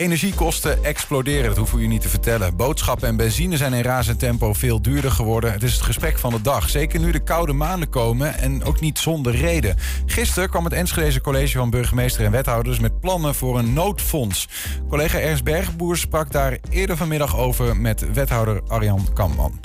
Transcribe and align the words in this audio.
Energiekosten 0.00 0.84
exploderen, 0.84 1.48
dat 1.48 1.56
hoeven 1.56 1.76
we 1.76 1.82
je 1.82 1.88
niet 1.88 2.00
te 2.00 2.08
vertellen. 2.08 2.56
Boodschappen 2.56 3.08
en 3.08 3.16
benzine 3.16 3.56
zijn 3.56 3.72
in 3.72 3.82
razend 3.82 4.18
tempo 4.18 4.52
veel 4.52 4.82
duurder 4.82 5.10
geworden. 5.10 5.52
Het 5.52 5.62
is 5.62 5.72
het 5.72 5.82
gesprek 5.82 6.18
van 6.18 6.32
de 6.32 6.40
dag. 6.40 6.70
Zeker 6.70 7.00
nu 7.00 7.12
de 7.12 7.22
koude 7.22 7.52
maanden 7.52 7.88
komen 7.88 8.38
en 8.38 8.64
ook 8.64 8.80
niet 8.80 8.98
zonder 8.98 9.36
reden. 9.36 9.76
Gisteren 10.06 10.50
kwam 10.50 10.64
het 10.64 10.72
Enschedeze 10.72 11.20
College 11.20 11.58
van 11.58 11.70
Burgemeester 11.70 12.24
en 12.24 12.30
Wethouders... 12.30 12.78
met 12.78 13.00
plannen 13.00 13.34
voor 13.34 13.58
een 13.58 13.72
noodfonds. 13.72 14.48
Collega 14.88 15.18
Ernst 15.18 15.44
Bergboer 15.44 15.96
sprak 15.96 16.32
daar 16.32 16.58
eerder 16.70 16.96
vanmiddag 16.96 17.36
over... 17.36 17.76
met 17.76 18.12
wethouder 18.12 18.62
Arjan 18.68 19.12
Kamman. 19.12 19.60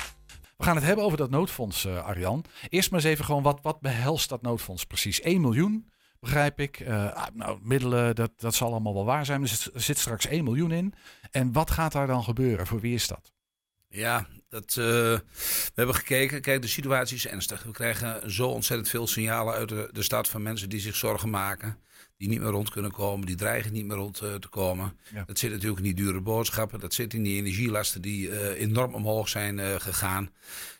We 0.57 0.63
gaan 0.63 0.75
het 0.75 0.85
hebben 0.85 1.05
over 1.05 1.17
dat 1.17 1.29
noodfonds, 1.29 1.85
uh, 1.85 2.05
Arjan. 2.05 2.45
Eerst 2.69 2.91
maar 2.91 2.99
eens 2.99 3.09
even 3.09 3.25
gewoon, 3.25 3.43
wat, 3.43 3.59
wat 3.61 3.81
behelst 3.81 4.29
dat 4.29 4.41
noodfonds 4.41 4.83
precies? 4.83 5.21
1 5.21 5.41
miljoen 5.41 5.85
begrijp 6.25 6.59
ik. 6.59 6.79
Uh, 6.79 7.25
nou, 7.33 7.59
middelen, 7.61 8.15
dat, 8.15 8.31
dat 8.37 8.55
zal 8.55 8.71
allemaal 8.71 8.93
wel 8.93 9.05
waar 9.05 9.25
zijn. 9.25 9.41
Er 9.41 9.81
zit 9.81 9.97
straks 9.97 10.27
1 10.27 10.43
miljoen 10.43 10.71
in. 10.71 10.93
En 11.31 11.51
wat 11.51 11.71
gaat 11.71 11.91
daar 11.91 12.07
dan 12.07 12.23
gebeuren? 12.23 12.67
Voor 12.67 12.79
wie 12.79 12.93
is 12.93 13.07
dat? 13.07 13.33
Ja, 13.87 14.27
dat, 14.49 14.69
uh, 14.69 14.75
we 14.75 15.21
hebben 15.73 15.95
gekeken. 15.95 16.41
Kijk, 16.41 16.61
de 16.61 16.67
situatie 16.67 17.15
is 17.15 17.27
ernstig. 17.27 17.63
We 17.63 17.71
krijgen 17.71 18.31
zo 18.31 18.47
ontzettend 18.47 18.89
veel 18.89 19.07
signalen 19.07 19.53
uit 19.53 19.69
de, 19.69 19.89
de 19.91 20.03
stad 20.03 20.29
van 20.29 20.41
mensen 20.41 20.69
die 20.69 20.79
zich 20.79 20.95
zorgen 20.95 21.29
maken. 21.29 21.77
Die 22.17 22.29
niet 22.29 22.39
meer 22.39 22.49
rond 22.49 22.69
kunnen 22.69 22.91
komen, 22.91 23.25
die 23.25 23.35
dreigen 23.35 23.73
niet 23.73 23.85
meer 23.85 23.97
rond 23.97 24.21
uh, 24.23 24.33
te 24.33 24.47
komen. 24.47 24.97
Ja. 25.13 25.23
Dat 25.25 25.39
zit 25.39 25.51
natuurlijk 25.51 25.77
in 25.77 25.83
die 25.83 26.05
dure 26.05 26.21
boodschappen. 26.21 26.79
Dat 26.79 26.93
zit 26.93 27.13
in 27.13 27.23
die 27.23 27.37
energielasten 27.37 28.01
die 28.01 28.55
enorm 28.57 28.93
omhoog 28.93 29.29
zijn 29.29 29.81
gegaan. 29.81 30.29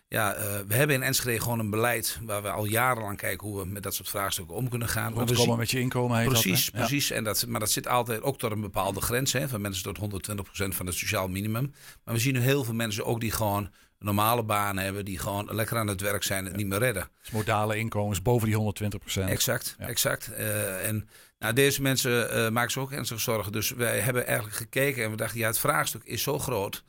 Ja, 0.07 0.35
uh, 0.35 0.43
we 0.67 0.75
hebben 0.75 0.95
in 0.95 1.03
Enschede 1.03 1.39
gewoon 1.39 1.59
een 1.59 1.69
beleid 1.69 2.19
waar 2.21 2.41
we 2.41 2.49
al 2.49 2.65
jarenlang 2.65 3.17
kijken 3.17 3.47
hoe 3.47 3.59
we 3.59 3.65
met 3.65 3.83
dat 3.83 3.93
soort 3.93 4.09
vraagstukken 4.09 4.55
om 4.55 4.69
kunnen 4.69 4.87
gaan. 4.87 5.13
Want 5.13 5.29
we 5.29 5.35
komen 5.35 5.57
met 5.57 5.71
je 5.71 5.79
inkomen 5.79 6.17
heet 6.17 6.27
Precies, 6.27 6.65
dat, 6.65 6.75
precies. 6.75 7.11
En 7.11 7.23
dat, 7.23 7.45
maar 7.47 7.59
dat 7.59 7.71
zit 7.71 7.87
altijd 7.87 8.21
ook 8.21 8.37
tot 8.37 8.51
een 8.51 8.61
bepaalde 8.61 9.01
grens. 9.01 9.33
Hè, 9.33 9.49
van 9.49 9.61
mensen 9.61 9.93
tot 9.93 9.99
120% 9.99 10.41
van 10.67 10.85
het 10.85 10.95
sociaal 10.95 11.27
minimum. 11.27 11.73
Maar 12.03 12.13
we 12.13 12.19
zien 12.19 12.33
nu 12.33 12.39
heel 12.39 12.63
veel 12.63 12.73
mensen 12.73 13.05
ook 13.05 13.19
die 13.19 13.31
gewoon 13.31 13.63
een 13.63 14.05
normale 14.05 14.43
baan 14.43 14.77
hebben. 14.77 15.05
Die 15.05 15.19
gewoon 15.19 15.47
lekker 15.51 15.77
aan 15.77 15.87
het 15.87 16.01
werk 16.01 16.23
zijn 16.23 16.39
en 16.39 16.45
het 16.45 16.55
niet 16.55 16.67
meer 16.67 16.79
redden. 16.79 17.09
Dus 17.21 17.31
modale 17.31 17.77
inkomens 17.77 18.21
boven 18.21 18.47
die 18.47 18.73
120%. 19.19 19.23
Exact, 19.23 19.75
ja. 19.79 19.87
exact. 19.87 20.29
Uh, 20.29 20.87
en 20.87 21.09
nou, 21.39 21.53
deze 21.53 21.81
mensen 21.81 22.37
uh, 22.37 22.49
maken 22.49 22.71
zich 22.71 22.81
ook 22.81 22.91
ernstig 22.91 23.19
zorgen. 23.19 23.51
Dus 23.51 23.69
wij 23.69 23.99
hebben 23.99 24.25
eigenlijk 24.25 24.57
gekeken 24.57 25.03
en 25.03 25.11
we 25.11 25.17
dachten, 25.17 25.39
ja, 25.39 25.47
het 25.47 25.59
vraagstuk 25.59 26.03
is 26.03 26.21
zo 26.21 26.39
groot. 26.39 26.83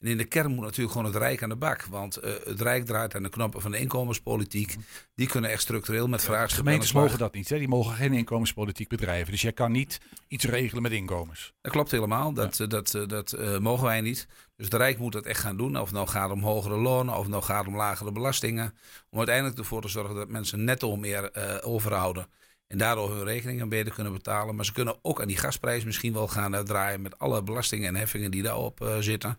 En 0.00 0.08
in 0.08 0.16
de 0.16 0.24
kern 0.24 0.50
moet 0.50 0.64
natuurlijk 0.64 0.96
gewoon 0.96 1.06
het 1.12 1.16
Rijk 1.16 1.42
aan 1.42 1.48
de 1.48 1.56
bak. 1.56 1.84
Want 1.84 2.24
uh, 2.24 2.30
het 2.44 2.60
Rijk 2.60 2.84
draait 2.84 3.14
aan 3.14 3.22
de 3.22 3.28
knoppen 3.28 3.60
van 3.60 3.70
de 3.70 3.78
inkomenspolitiek. 3.78 4.76
Die 5.14 5.26
kunnen 5.26 5.50
echt 5.50 5.62
structureel 5.62 6.08
met 6.08 6.24
vraagstukken. 6.24 6.64
Gemeentes 6.64 6.92
mogen 6.92 7.18
dat 7.18 7.34
niet. 7.34 7.48
Hè? 7.48 7.58
Die 7.58 7.68
mogen 7.68 7.94
geen 7.94 8.12
inkomenspolitiek 8.12 8.88
bedrijven. 8.88 9.32
Dus 9.32 9.42
jij 9.42 9.52
kan 9.52 9.72
niet 9.72 10.00
iets 10.28 10.44
regelen 10.44 10.82
met 10.82 10.92
inkomens. 10.92 11.52
Dat 11.60 11.72
klopt 11.72 11.90
helemaal. 11.90 12.32
Dat, 12.32 12.56
ja. 12.56 12.66
dat, 12.66 12.90
dat, 12.90 13.08
dat 13.08 13.34
uh, 13.38 13.58
mogen 13.58 13.84
wij 13.84 14.00
niet. 14.00 14.26
Dus 14.56 14.66
het 14.66 14.74
Rijk 14.74 14.98
moet 14.98 15.12
dat 15.12 15.26
echt 15.26 15.40
gaan 15.40 15.56
doen. 15.56 15.76
Of 15.76 15.84
het 15.84 15.94
nou 15.94 16.08
gaat 16.08 16.30
om 16.30 16.42
hogere 16.42 16.76
lonen, 16.76 17.14
of 17.14 17.20
het 17.20 17.30
nou 17.30 17.42
gaat 17.42 17.66
om 17.66 17.76
lagere 17.76 18.12
belastingen. 18.12 18.74
Om 19.10 19.18
uiteindelijk 19.18 19.58
ervoor 19.58 19.82
te 19.82 19.88
zorgen 19.88 20.14
dat 20.14 20.28
mensen 20.28 20.64
netto 20.64 20.96
meer 20.96 21.30
uh, 21.36 21.56
overhouden. 21.60 22.26
En 22.72 22.78
daardoor 22.78 23.14
hun 23.14 23.24
rekeningen 23.24 23.68
beter 23.68 23.92
kunnen 23.92 24.12
betalen. 24.12 24.54
Maar 24.54 24.64
ze 24.64 24.72
kunnen 24.72 24.98
ook 25.02 25.20
aan 25.20 25.26
die 25.26 25.36
gasprijs 25.36 25.84
misschien 25.84 26.12
wel 26.12 26.28
gaan 26.28 26.54
uitdraaien 26.54 27.02
met 27.02 27.18
alle 27.18 27.42
belastingen 27.42 27.88
en 27.88 27.96
heffingen 27.96 28.30
die 28.30 28.42
daarop 28.42 28.80
uh, 28.80 28.96
zitten. 28.98 29.38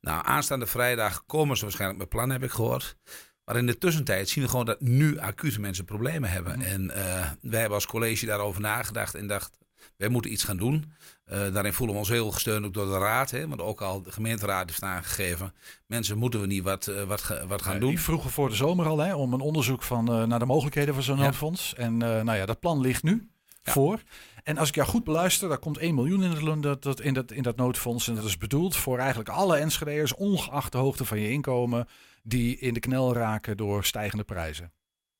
Nou, 0.00 0.26
aanstaande 0.26 0.66
vrijdag 0.66 1.26
komen 1.26 1.56
ze 1.56 1.62
waarschijnlijk 1.62 2.00
met 2.00 2.08
plan, 2.08 2.30
heb 2.30 2.42
ik 2.42 2.50
gehoord. 2.50 2.96
Maar 3.44 3.56
in 3.56 3.66
de 3.66 3.78
tussentijd 3.78 4.28
zien 4.28 4.44
we 4.44 4.50
gewoon 4.50 4.66
dat 4.66 4.80
nu 4.80 5.18
acute 5.18 5.60
mensen 5.60 5.84
problemen 5.84 6.30
hebben. 6.30 6.56
Mm. 6.56 6.62
En 6.62 6.84
uh, 6.84 6.94
wij 7.40 7.60
hebben 7.60 7.74
als 7.74 7.86
college 7.86 8.26
daarover 8.26 8.60
nagedacht 8.60 9.14
en 9.14 9.26
dacht, 9.26 9.58
wij 9.96 10.08
moeten 10.08 10.32
iets 10.32 10.44
gaan 10.44 10.56
doen. 10.56 10.92
Uh, 11.26 11.52
daarin 11.52 11.72
voelen 11.72 11.94
we 11.94 12.00
ons 12.00 12.10
heel 12.10 12.30
gesteund 12.30 12.64
ook 12.64 12.74
door 12.74 12.86
de 12.86 12.98
raad. 12.98 13.30
Hè, 13.30 13.48
want 13.48 13.60
ook 13.60 13.80
al 13.80 14.02
de 14.02 14.12
gemeenteraad 14.12 14.68
heeft 14.68 14.82
aangegeven. 14.82 15.54
Mensen 15.86 16.18
moeten 16.18 16.40
we 16.40 16.46
niet 16.46 16.62
wat, 16.62 16.86
uh, 16.86 17.02
wat, 17.02 17.42
wat 17.48 17.62
gaan 17.62 17.80
doen. 17.80 17.88
Die 17.88 18.00
vroegen 18.00 18.30
voor 18.30 18.48
de 18.48 18.54
zomer 18.54 18.86
al 18.86 18.98
hè, 18.98 19.14
om 19.14 19.32
een 19.32 19.40
onderzoek 19.40 19.82
van, 19.82 20.20
uh, 20.20 20.26
naar 20.26 20.38
de 20.38 20.46
mogelijkheden 20.46 20.94
van 20.94 21.02
zo'n 21.02 21.16
ja. 21.16 21.22
noodfonds. 21.22 21.74
En 21.74 21.96
nou 21.96 22.34
ja, 22.34 22.46
dat 22.46 22.60
plan 22.60 22.80
ligt 22.80 23.02
nu 23.02 23.30
ja. 23.62 23.72
voor. 23.72 24.02
En 24.42 24.58
als 24.58 24.68
ik 24.68 24.74
jou 24.74 24.88
goed 24.88 25.04
beluister, 25.04 25.48
daar 25.48 25.58
komt 25.58 25.78
1 25.78 25.94
miljoen 25.94 26.22
in 26.22 26.60
dat, 26.60 26.82
dat, 26.82 27.00
in, 27.00 27.14
dat, 27.14 27.30
in 27.30 27.42
dat 27.42 27.56
noodfonds. 27.56 28.08
En 28.08 28.14
dat 28.14 28.24
is 28.24 28.38
bedoeld 28.38 28.76
voor 28.76 28.98
eigenlijk 28.98 29.28
alle 29.28 29.56
Enschede'ers, 29.56 30.14
ongeacht 30.14 30.72
de 30.72 30.78
hoogte 30.78 31.04
van 31.04 31.20
je 31.20 31.30
inkomen, 31.30 31.88
die 32.22 32.58
in 32.58 32.74
de 32.74 32.80
knel 32.80 33.14
raken 33.14 33.56
door 33.56 33.84
stijgende 33.84 34.24
prijzen. 34.24 34.72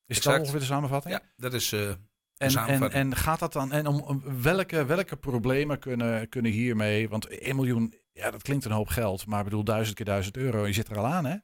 Is 0.05 0.17
exact. 0.17 0.35
dat 0.35 0.39
ongeveer 0.39 0.59
de 0.59 0.65
samenvatting? 0.65 1.13
Ja, 1.13 1.21
dat 1.37 1.53
is... 1.53 1.75
En, 2.37 2.55
en, 2.55 2.91
en, 2.91 3.15
gaat 3.15 3.39
dat 3.39 3.53
dan, 3.53 3.71
en 3.71 3.87
om, 3.87 4.23
welke, 4.41 4.85
welke 4.85 5.15
problemen 5.15 5.79
kunnen, 5.79 6.29
kunnen 6.29 6.51
hiermee, 6.51 7.09
want 7.09 7.27
1 7.27 7.55
miljoen, 7.55 7.93
ja, 8.11 8.31
dat 8.31 8.41
klinkt 8.41 8.65
een 8.65 8.71
hoop 8.71 8.87
geld, 8.87 9.25
maar 9.25 9.39
ik 9.39 9.45
bedoel 9.45 9.63
duizend 9.63 9.95
keer 9.95 10.05
duizend 10.05 10.37
euro, 10.37 10.65
je 10.65 10.73
zit 10.73 10.89
er 10.89 10.97
al 10.97 11.05
aan, 11.05 11.25
hè? 11.25 11.35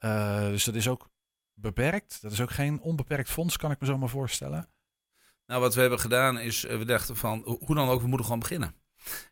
Uh, 0.00 0.48
dus 0.48 0.64
dat 0.64 0.74
is 0.74 0.88
ook 0.88 1.10
beperkt. 1.54 2.22
Dat 2.22 2.32
is 2.32 2.40
ook 2.40 2.50
geen 2.50 2.80
onbeperkt 2.80 3.30
fonds, 3.30 3.56
kan 3.56 3.70
ik 3.70 3.80
me 3.80 3.86
zo 3.86 3.98
maar 3.98 4.08
voorstellen. 4.08 4.68
Nou, 5.46 5.60
wat 5.60 5.74
we 5.74 5.80
hebben 5.80 6.00
gedaan 6.00 6.38
is, 6.38 6.62
we 6.62 6.84
dachten 6.84 7.16
van, 7.16 7.42
hoe 7.60 7.74
dan 7.74 7.88
ook, 7.88 8.00
we 8.00 8.06
moeten 8.06 8.26
gewoon 8.26 8.40
beginnen. 8.40 8.74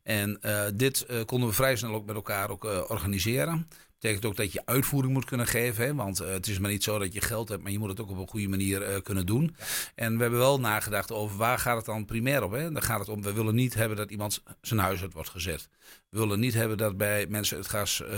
En 0.02 0.38
uh, 0.40 0.64
dit 0.74 1.06
uh, 1.10 1.24
konden 1.24 1.48
we 1.48 1.54
vrij 1.54 1.76
snel 1.76 1.94
ook 1.94 2.06
met 2.06 2.14
elkaar 2.14 2.50
ook, 2.50 2.64
organiseren 2.64 3.68
betekent 4.04 4.30
ook 4.30 4.36
dat 4.36 4.52
je 4.52 4.62
uitvoering 4.64 5.12
moet 5.12 5.24
kunnen 5.24 5.46
geven. 5.46 5.84
Hè? 5.84 5.94
Want 5.94 6.22
uh, 6.22 6.28
het 6.28 6.46
is 6.46 6.58
maar 6.58 6.70
niet 6.70 6.82
zo 6.82 6.98
dat 6.98 7.12
je 7.12 7.20
geld 7.20 7.48
hebt, 7.48 7.62
maar 7.62 7.72
je 7.72 7.78
moet 7.78 7.88
het 7.88 8.00
ook 8.00 8.10
op 8.10 8.18
een 8.18 8.28
goede 8.28 8.48
manier 8.48 8.90
uh, 8.90 9.00
kunnen 9.02 9.26
doen. 9.26 9.56
En 9.94 10.16
we 10.16 10.22
hebben 10.22 10.38
wel 10.38 10.60
nagedacht 10.60 11.12
over 11.12 11.36
waar 11.36 11.58
gaat 11.58 11.76
het 11.76 11.84
dan 11.84 12.04
primair 12.04 12.42
op. 12.42 12.52
Hè? 12.52 12.72
Dan 12.72 12.82
gaat 12.82 12.98
het 12.98 13.08
om, 13.08 13.22
we 13.22 13.32
willen 13.32 13.54
niet 13.54 13.74
hebben 13.74 13.96
dat 13.96 14.10
iemand 14.10 14.42
zijn 14.60 14.80
huis 14.80 15.02
uit 15.02 15.12
wordt 15.12 15.28
gezet. 15.28 15.68
We 16.08 16.18
willen 16.18 16.40
niet 16.40 16.54
hebben 16.54 16.76
dat 16.76 16.96
bij 16.96 17.26
mensen 17.28 17.56
het 17.56 17.68
gas 17.68 18.00
uh, 18.00 18.08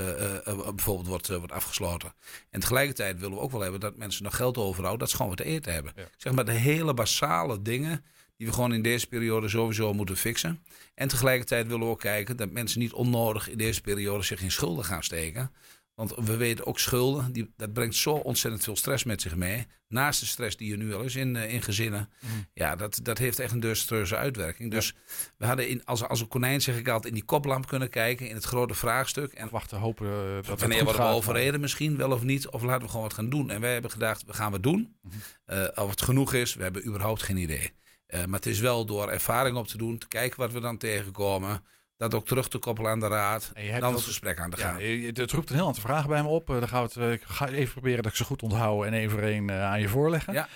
bijvoorbeeld 0.74 1.06
wordt, 1.06 1.28
wordt 1.28 1.52
afgesloten. 1.52 2.14
En 2.50 2.60
tegelijkertijd 2.60 3.18
willen 3.18 3.36
we 3.36 3.42
ook 3.42 3.50
wel 3.50 3.60
hebben 3.60 3.80
dat 3.80 3.96
mensen 3.96 4.24
nog 4.24 4.36
geld 4.36 4.56
overhouden, 4.56 4.98
dat 4.98 5.10
ze 5.10 5.16
gewoon 5.16 5.30
wat 5.36 5.46
te 5.46 5.52
eten 5.52 5.72
hebben. 5.72 5.92
Ja. 5.96 6.04
Zeg 6.16 6.32
maar 6.32 6.44
de 6.44 6.52
hele 6.52 6.94
basale 6.94 7.62
dingen 7.62 8.04
die 8.36 8.46
we 8.46 8.52
gewoon 8.52 8.72
in 8.72 8.82
deze 8.82 9.06
periode 9.06 9.48
sowieso 9.48 9.92
moeten 9.92 10.16
fixen. 10.16 10.64
En 10.94 11.08
tegelijkertijd 11.08 11.66
willen 11.66 11.86
we 11.86 11.92
ook 11.92 12.00
kijken 12.00 12.36
dat 12.36 12.50
mensen 12.50 12.80
niet 12.80 12.92
onnodig 12.92 13.48
in 13.48 13.58
deze 13.58 13.80
periode 13.80 14.24
zich 14.24 14.42
in 14.42 14.50
schulden 14.50 14.84
gaan 14.84 15.02
steken. 15.02 15.52
Want 15.96 16.14
we 16.14 16.36
weten 16.36 16.66
ook 16.66 16.78
schulden, 16.78 17.32
die, 17.32 17.52
dat 17.56 17.72
brengt 17.72 17.94
zo 17.94 18.12
ontzettend 18.12 18.64
veel 18.64 18.76
stress 18.76 19.04
met 19.04 19.22
zich 19.22 19.36
mee. 19.36 19.66
Naast 19.88 20.20
de 20.20 20.26
stress 20.26 20.56
die 20.56 20.72
er 20.72 20.78
nu 20.78 20.94
al 20.94 21.02
is 21.02 21.16
in, 21.16 21.34
uh, 21.34 21.52
in 21.52 21.62
gezinnen. 21.62 22.08
Mm. 22.20 22.46
Ja, 22.52 22.76
dat, 22.76 23.00
dat 23.02 23.18
heeft 23.18 23.38
echt 23.38 23.52
een 23.52 23.60
desastreuze 23.60 24.16
uitwerking. 24.16 24.72
Ja. 24.72 24.78
Dus 24.78 24.94
we 25.36 25.46
hadden 25.46 25.68
in, 25.68 25.84
als, 25.84 26.02
als 26.02 26.20
een 26.20 26.28
konijn, 26.28 26.60
zeg 26.60 26.78
ik 26.78 26.88
altijd, 26.88 27.12
in 27.12 27.18
die 27.18 27.28
koplamp 27.28 27.66
kunnen 27.66 27.90
kijken. 27.90 28.28
In 28.28 28.34
het 28.34 28.44
grote 28.44 28.74
vraagstuk. 28.74 29.32
En 29.32 29.48
wachten, 29.50 29.78
hopen 29.78 30.06
uh, 30.06 30.42
dat 30.42 30.60
Wanneer 30.60 30.84
worden 30.84 31.02
we 31.02 31.08
overreden 31.08 31.60
misschien, 31.60 31.96
wel 31.96 32.12
of 32.12 32.22
niet. 32.22 32.48
Of 32.48 32.62
laten 32.62 32.82
we 32.82 32.88
gewoon 32.88 33.02
wat 33.02 33.14
gaan 33.14 33.30
doen. 33.30 33.50
En 33.50 33.60
wij 33.60 33.72
hebben 33.72 33.90
gedacht, 33.90 34.24
we 34.24 34.32
gaan 34.32 34.50
wat 34.50 34.62
doen. 34.62 34.96
Mm 35.02 35.10
-hmm. 35.10 35.58
uh, 35.58 35.68
of 35.84 35.90
het 35.90 36.02
genoeg 36.02 36.34
is, 36.34 36.54
we 36.54 36.62
hebben 36.62 36.86
überhaupt 36.86 37.22
geen 37.22 37.36
idee. 37.36 37.72
Maar 38.10 38.26
het 38.26 38.46
is 38.46 38.60
wel 38.60 38.86
door 38.86 39.10
ervaring 39.10 39.56
op 39.56 39.66
te 39.66 39.76
doen, 39.76 39.98
te 39.98 40.08
kijken 40.08 40.40
wat 40.40 40.52
we 40.52 40.60
dan 40.60 40.78
tegenkomen. 40.78 41.64
Dat 41.96 42.14
ook 42.14 42.26
terug 42.26 42.48
te 42.48 42.58
koppelen 42.58 42.90
aan 42.90 43.00
de 43.00 43.08
raad. 43.08 43.50
En 43.54 43.80
dan 43.80 43.94
het 43.94 44.02
gesprek 44.02 44.40
aan 44.40 44.50
te 44.50 44.56
gaan. 44.56 44.82
Ja, 44.82 45.12
het 45.12 45.32
roept 45.32 45.50
een 45.50 45.56
heel 45.56 45.66
aantal 45.66 45.82
vragen 45.82 46.08
bij 46.08 46.22
me 46.22 46.28
op. 46.28 46.46
Dan 46.46 46.68
gaan 46.68 46.88
we 46.88 47.00
het, 47.00 47.20
ik 47.20 47.26
ga 47.26 47.48
even 47.48 47.72
proberen 47.72 48.02
dat 48.02 48.12
ik 48.12 48.18
ze 48.18 48.24
goed 48.24 48.42
onthoud 48.42 48.84
en 48.84 49.10
voor 49.10 49.22
één 49.22 49.48
uh, 49.48 49.64
aan 49.64 49.80
je 49.80 49.88
voorleggen. 49.88 50.32
Ja. 50.32 50.48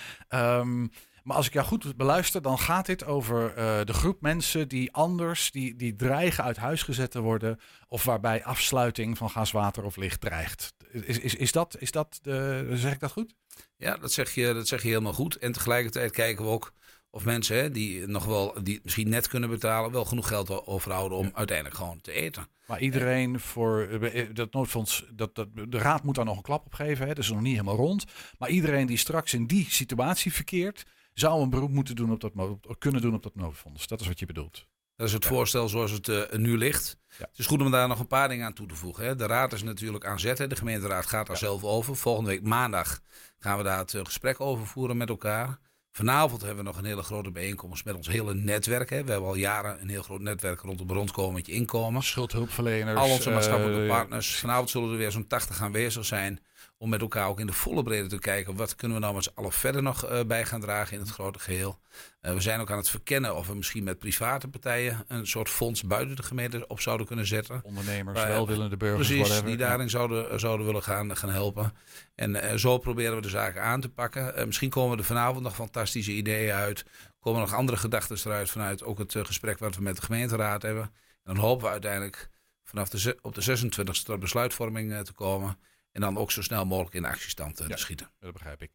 Um, 0.58 0.90
maar 1.22 1.36
als 1.36 1.46
ik 1.46 1.52
jou 1.52 1.66
goed 1.66 1.96
beluister, 1.96 2.42
dan 2.42 2.58
gaat 2.58 2.86
dit 2.86 3.04
over 3.04 3.58
uh, 3.58 3.80
de 3.84 3.92
groep 3.92 4.20
mensen 4.20 4.68
die 4.68 4.92
anders, 4.92 5.50
die, 5.50 5.76
die 5.76 5.96
dreigen 5.96 6.44
uit 6.44 6.56
huis 6.56 6.82
gezet 6.82 7.10
te 7.10 7.20
worden. 7.20 7.60
Of 7.88 8.04
waarbij 8.04 8.44
afsluiting 8.44 9.18
van 9.18 9.30
gas, 9.30 9.52
water 9.52 9.84
of 9.84 9.96
licht 9.96 10.20
dreigt. 10.20 10.74
Is, 10.92 11.18
is, 11.18 11.34
is, 11.34 11.52
dat, 11.52 11.76
is 11.78 11.90
dat 11.90 12.18
de, 12.22 12.66
zeg 12.72 12.92
ik 12.92 13.00
dat 13.00 13.12
goed? 13.12 13.34
Ja, 13.76 13.96
dat 13.96 14.12
zeg, 14.12 14.34
je, 14.34 14.54
dat 14.54 14.68
zeg 14.68 14.82
je 14.82 14.88
helemaal 14.88 15.12
goed. 15.12 15.36
En 15.36 15.52
tegelijkertijd 15.52 16.10
kijken 16.10 16.44
we 16.44 16.50
ook 16.50 16.72
of 17.10 17.24
mensen 17.24 17.56
hè, 17.56 17.70
die 17.70 18.06
nog 18.06 18.24
wel, 18.24 18.62
die 18.62 18.80
misschien 18.82 19.08
net 19.08 19.28
kunnen 19.28 19.50
betalen, 19.50 19.92
wel 19.92 20.04
genoeg 20.04 20.28
geld 20.28 20.66
overhouden 20.66 21.18
om 21.18 21.24
ja. 21.24 21.34
uiteindelijk 21.34 21.76
gewoon 21.76 22.00
te 22.00 22.12
eten. 22.12 22.48
Maar 22.66 22.80
iedereen 22.80 23.34
en, 23.34 23.40
voor 23.40 23.88
dat 24.32 24.52
noodfonds, 24.52 25.06
dat, 25.12 25.34
dat, 25.34 25.48
de 25.68 25.78
raad 25.78 26.02
moet 26.02 26.14
daar 26.14 26.24
nog 26.24 26.36
een 26.36 26.42
klap 26.42 26.66
op 26.66 26.74
geven. 26.74 27.06
Hè, 27.06 27.14
dat 27.14 27.24
is 27.24 27.30
nog 27.30 27.40
niet 27.40 27.52
helemaal 27.52 27.76
rond. 27.76 28.04
Maar 28.38 28.48
iedereen 28.48 28.86
die 28.86 28.96
straks 28.96 29.34
in 29.34 29.46
die 29.46 29.66
situatie 29.70 30.32
verkeert, 30.32 30.86
zou 31.14 31.42
een 31.42 31.50
beroep 31.50 31.70
moeten 31.70 31.96
doen 31.96 32.10
op 32.10 32.20
dat, 32.20 32.32
kunnen 32.78 33.00
doen 33.00 33.14
op 33.14 33.22
dat 33.22 33.34
noodfonds. 33.34 33.86
Dat 33.86 34.00
is 34.00 34.06
wat 34.06 34.18
je 34.18 34.26
bedoelt. 34.26 34.68
Dat 34.96 35.08
is 35.08 35.14
het 35.14 35.24
ja. 35.24 35.30
voorstel 35.30 35.68
zoals 35.68 35.90
het 35.90 36.08
uh, 36.08 36.22
nu 36.32 36.58
ligt. 36.58 36.96
Ja. 37.08 37.26
Het 37.30 37.38
is 37.38 37.46
goed 37.46 37.60
om 37.60 37.70
daar 37.70 37.88
nog 37.88 37.98
een 37.98 38.06
paar 38.06 38.28
dingen 38.28 38.46
aan 38.46 38.52
toe 38.52 38.66
te 38.66 38.74
voegen. 38.74 39.04
Hè. 39.04 39.16
De 39.16 39.26
raad 39.26 39.52
is 39.52 39.62
natuurlijk 39.62 40.04
aan 40.04 40.20
zet. 40.20 40.38
Hè. 40.38 40.46
De 40.46 40.56
gemeenteraad 40.56 41.06
gaat 41.06 41.26
daar 41.26 41.36
ja. 41.36 41.42
zelf 41.42 41.64
over. 41.64 41.96
Volgende 41.96 42.30
week 42.30 42.42
maandag 42.42 43.00
gaan 43.38 43.58
we 43.58 43.64
daar 43.64 43.78
het 43.78 43.92
uh, 43.92 44.04
gesprek 44.04 44.40
over 44.40 44.66
voeren 44.66 44.96
met 44.96 45.08
elkaar. 45.08 45.58
Vanavond 45.92 46.40
hebben 46.40 46.58
we 46.58 46.70
nog 46.70 46.78
een 46.78 46.84
hele 46.84 47.02
grote 47.02 47.30
bijeenkomst 47.30 47.84
met 47.84 47.94
ons 47.94 48.08
hele 48.08 48.34
netwerk. 48.34 48.90
Hè. 48.90 49.04
We 49.04 49.10
hebben 49.10 49.28
al 49.28 49.34
jaren 49.34 49.80
een 49.80 49.88
heel 49.88 50.02
groot 50.02 50.20
netwerk 50.20 50.60
rondom 50.60 50.90
rondkomend 50.90 51.48
inkomen. 51.48 52.02
Schuldhulpverleners. 52.02 52.98
Al 52.98 53.10
onze 53.10 53.30
maatschappelijke 53.30 53.82
uh, 53.82 53.88
partners. 53.88 54.36
Vanavond 54.36 54.70
zullen 54.70 54.90
er 54.90 54.96
weer 54.96 55.10
zo'n 55.10 55.26
80 55.26 55.62
aanwezig 55.62 56.04
zijn. 56.04 56.40
Om 56.82 56.88
met 56.88 57.00
elkaar 57.00 57.28
ook 57.28 57.40
in 57.40 57.46
de 57.46 57.52
volle 57.52 57.82
breedte 57.82 58.08
te 58.08 58.18
kijken. 58.18 58.56
Wat 58.56 58.76
kunnen 58.76 58.96
we 58.96 59.02
nou 59.02 59.14
met 59.14 59.24
z'n 59.24 59.30
allen 59.34 59.52
verder 59.52 59.82
nog 59.82 60.10
uh, 60.10 60.20
bij 60.26 60.44
gaan 60.44 60.60
dragen 60.60 60.94
in 60.94 61.00
het 61.00 61.10
grote 61.10 61.38
geheel. 61.38 61.78
Uh, 62.22 62.32
we 62.32 62.40
zijn 62.40 62.60
ook 62.60 62.70
aan 62.70 62.76
het 62.76 62.88
verkennen 62.88 63.36
of 63.36 63.46
we 63.46 63.54
misschien 63.54 63.84
met 63.84 63.98
private 63.98 64.48
partijen 64.48 65.04
een 65.08 65.26
soort 65.26 65.48
fonds 65.48 65.82
buiten 65.82 66.16
de 66.16 66.22
gemeente 66.22 66.66
op 66.66 66.80
zouden 66.80 67.06
kunnen 67.06 67.26
zetten. 67.26 67.60
Ondernemers, 67.64 68.18
Waar, 68.18 68.28
welwillende 68.28 68.76
burgers. 68.76 69.06
Precies, 69.06 69.26
whatever. 69.26 69.48
die 69.48 69.56
daarin 69.56 69.90
zouden, 69.90 70.40
zouden 70.40 70.66
willen 70.66 70.82
gaan, 70.82 71.16
gaan 71.16 71.30
helpen. 71.30 71.72
En 72.14 72.34
uh, 72.34 72.54
zo 72.54 72.78
proberen 72.78 73.14
we 73.14 73.22
de 73.22 73.28
zaken 73.28 73.62
aan 73.62 73.80
te 73.80 73.88
pakken. 73.88 74.46
misschien 74.46 74.70
komen 74.70 74.98
er 74.98 75.04
vanavond 75.04 75.42
nog 75.42 75.54
fantastische 75.54 76.12
ideeën 76.12 76.54
uit. 76.54 76.84
Komen 77.20 77.40
nog 77.40 77.54
andere 77.54 77.78
gedachten 77.78 78.18
eruit 78.24 78.50
vanuit 78.50 78.84
ook 78.84 78.98
het 78.98 79.14
gesprek 79.22 79.58
wat 79.58 79.76
we 79.76 79.82
met 79.82 79.96
de 79.96 80.02
gemeenteraad 80.02 80.62
hebben. 80.62 80.82
En 80.82 81.34
dan 81.34 81.36
hopen 81.36 81.64
we 81.64 81.72
uiteindelijk 81.72 82.28
vanaf 82.64 82.88
de, 82.88 83.18
op 83.22 83.34
de 83.34 83.58
26e 83.58 84.02
tot 84.04 84.20
besluitvorming 84.20 85.04
te 85.04 85.12
komen. 85.12 85.58
En 85.92 86.00
dan 86.00 86.18
ook 86.18 86.30
zo 86.30 86.42
snel 86.42 86.66
mogelijk 86.66 86.94
in 86.94 87.04
actiestand 87.04 87.60
uh, 87.60 87.68
ja, 87.68 87.76
schieten. 87.76 88.10
Dat 88.20 88.32
begrijp 88.32 88.62
ik. 88.62 88.70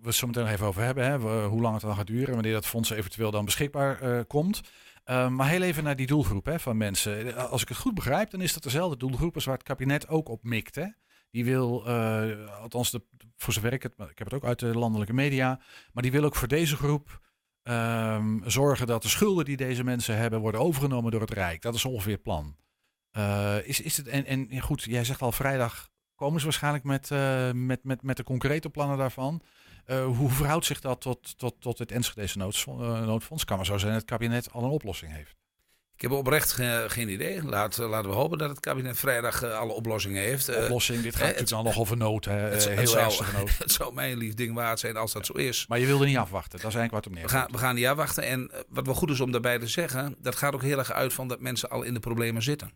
We 0.00 0.12
zullen 0.12 0.34
het 0.34 0.44
nog 0.44 0.52
even 0.52 0.66
over 0.66 0.82
hebben. 0.82 1.04
Hè? 1.04 1.18
hoe 1.46 1.60
lang 1.60 1.74
het 1.74 1.82
dan 1.82 1.96
gaat 1.96 2.06
duren. 2.06 2.34
Wanneer 2.34 2.52
dat 2.52 2.66
fonds 2.66 2.90
eventueel 2.90 3.30
dan 3.30 3.44
beschikbaar 3.44 4.02
uh, 4.02 4.20
komt. 4.26 4.60
Uh, 5.10 5.28
maar 5.28 5.48
heel 5.48 5.62
even 5.62 5.84
naar 5.84 5.96
die 5.96 6.06
doelgroep 6.06 6.44
hè, 6.44 6.60
van 6.60 6.76
mensen. 6.76 7.36
Als 7.50 7.62
ik 7.62 7.68
het 7.68 7.76
goed 7.76 7.94
begrijp, 7.94 8.30
dan 8.30 8.40
is 8.40 8.52
dat 8.52 8.62
dezelfde 8.62 8.96
doelgroep 8.96 9.34
als 9.34 9.44
waar 9.44 9.54
het 9.54 9.62
kabinet 9.62 10.08
ook 10.08 10.28
op 10.28 10.44
mikt. 10.44 10.74
Hè? 10.74 10.86
Die 11.30 11.44
wil, 11.44 11.84
uh, 11.88 12.60
althans 12.60 12.90
de, 12.90 13.02
voor 13.36 13.52
zover 13.52 13.72
ik 13.72 13.82
het, 13.82 13.92
ik 13.92 14.18
heb 14.18 14.30
het 14.30 14.34
ook 14.34 14.44
uit 14.44 14.58
de 14.58 14.78
landelijke 14.78 15.12
media. 15.12 15.60
Maar 15.92 16.02
die 16.02 16.12
wil 16.12 16.24
ook 16.24 16.36
voor 16.36 16.48
deze 16.48 16.76
groep 16.76 17.20
ehm, 17.62 18.38
zorgen 18.44 18.86
dat 18.86 19.02
de 19.02 19.08
schulden 19.08 19.44
die 19.44 19.56
deze 19.56 19.84
mensen 19.84 20.16
hebben 20.16 20.40
worden 20.40 20.60
overgenomen 20.60 21.10
door 21.10 21.20
het 21.20 21.30
Rijk. 21.30 21.62
Dat 21.62 21.74
is 21.74 21.84
ongeveer 21.84 22.12
het 22.12 22.22
plan. 22.22 22.56
is, 23.64 23.80
is 23.80 23.96
het, 23.96 24.08
en, 24.08 24.26
en 24.26 24.60
goed, 24.60 24.82
jij 24.82 25.04
zegt 25.04 25.22
al 25.22 25.32
vrijdag 25.32 25.90
komen 26.18 26.38
ze 26.38 26.44
waarschijnlijk 26.44 26.84
met, 26.84 27.10
uh, 27.10 27.50
met, 27.52 27.84
met, 27.84 28.02
met 28.02 28.16
de 28.16 28.24
concrete 28.24 28.70
plannen 28.70 28.98
daarvan. 28.98 29.40
Uh, 29.86 30.06
hoe 30.06 30.30
verhoudt 30.30 30.66
zich 30.66 30.80
dat 30.80 31.00
tot, 31.00 31.38
tot, 31.38 31.54
tot 31.60 31.78
het 31.78 31.92
noodfonds? 32.34 32.82
Uh, 32.82 33.06
noodfonds? 33.06 33.44
Kan 33.44 33.56
maar 33.56 33.66
zo 33.66 33.78
zijn 33.78 33.92
dat 33.92 34.00
het 34.00 34.10
kabinet 34.10 34.52
al 34.52 34.62
een 34.62 34.70
oplossing 34.70 35.12
heeft. 35.12 35.36
Ik 35.98 36.04
heb 36.04 36.12
oprecht 36.12 36.52
ge 36.52 36.84
geen 36.88 37.08
idee. 37.08 37.42
Laat, 37.42 37.76
laten 37.76 38.10
we 38.10 38.16
hopen 38.16 38.38
dat 38.38 38.48
het 38.48 38.60
kabinet 38.60 38.98
vrijdag 38.98 39.44
uh, 39.44 39.58
alle 39.58 39.72
oplossingen 39.72 40.22
heeft. 40.22 40.56
Oplossing, 40.56 41.02
dit 41.02 41.12
gaat 41.14 41.22
natuurlijk 41.22 41.50
dan 41.50 41.64
nog 41.64 41.78
over 41.78 41.96
nood. 41.96 42.24
Hè? 42.24 42.32
Het, 42.32 42.68
heel 42.68 42.76
het 42.76 42.88
zou, 42.88 43.32
nood. 43.36 43.58
het 43.58 43.72
zou 43.72 43.94
mijn 43.94 44.16
lief 44.16 44.34
ding 44.34 44.54
waard 44.54 44.78
zijn 44.78 44.96
als 44.96 45.12
dat 45.12 45.26
zo 45.26 45.32
is. 45.32 45.66
Maar 45.68 45.78
je 45.78 45.86
wilde 45.86 46.06
niet 46.06 46.16
afwachten, 46.16 46.60
dat 46.60 46.70
is 46.70 46.76
eigenlijk 46.76 46.92
wat 46.92 47.06
om 47.06 47.12
neer. 47.12 47.22
We 47.22 47.28
gaan, 47.28 47.48
we 47.50 47.58
gaan 47.58 47.74
niet 47.74 47.86
afwachten. 47.86 48.22
En 48.22 48.50
wat 48.68 48.86
wel 48.86 48.94
goed 48.94 49.10
is 49.10 49.20
om 49.20 49.32
daarbij 49.32 49.58
te 49.58 49.66
zeggen, 49.66 50.16
dat 50.18 50.36
gaat 50.36 50.54
ook 50.54 50.62
heel 50.62 50.78
erg 50.78 50.92
uit 50.92 51.12
van 51.12 51.28
dat 51.28 51.40
mensen 51.40 51.70
al 51.70 51.82
in 51.82 51.94
de 51.94 52.00
problemen 52.00 52.42
zitten. 52.42 52.72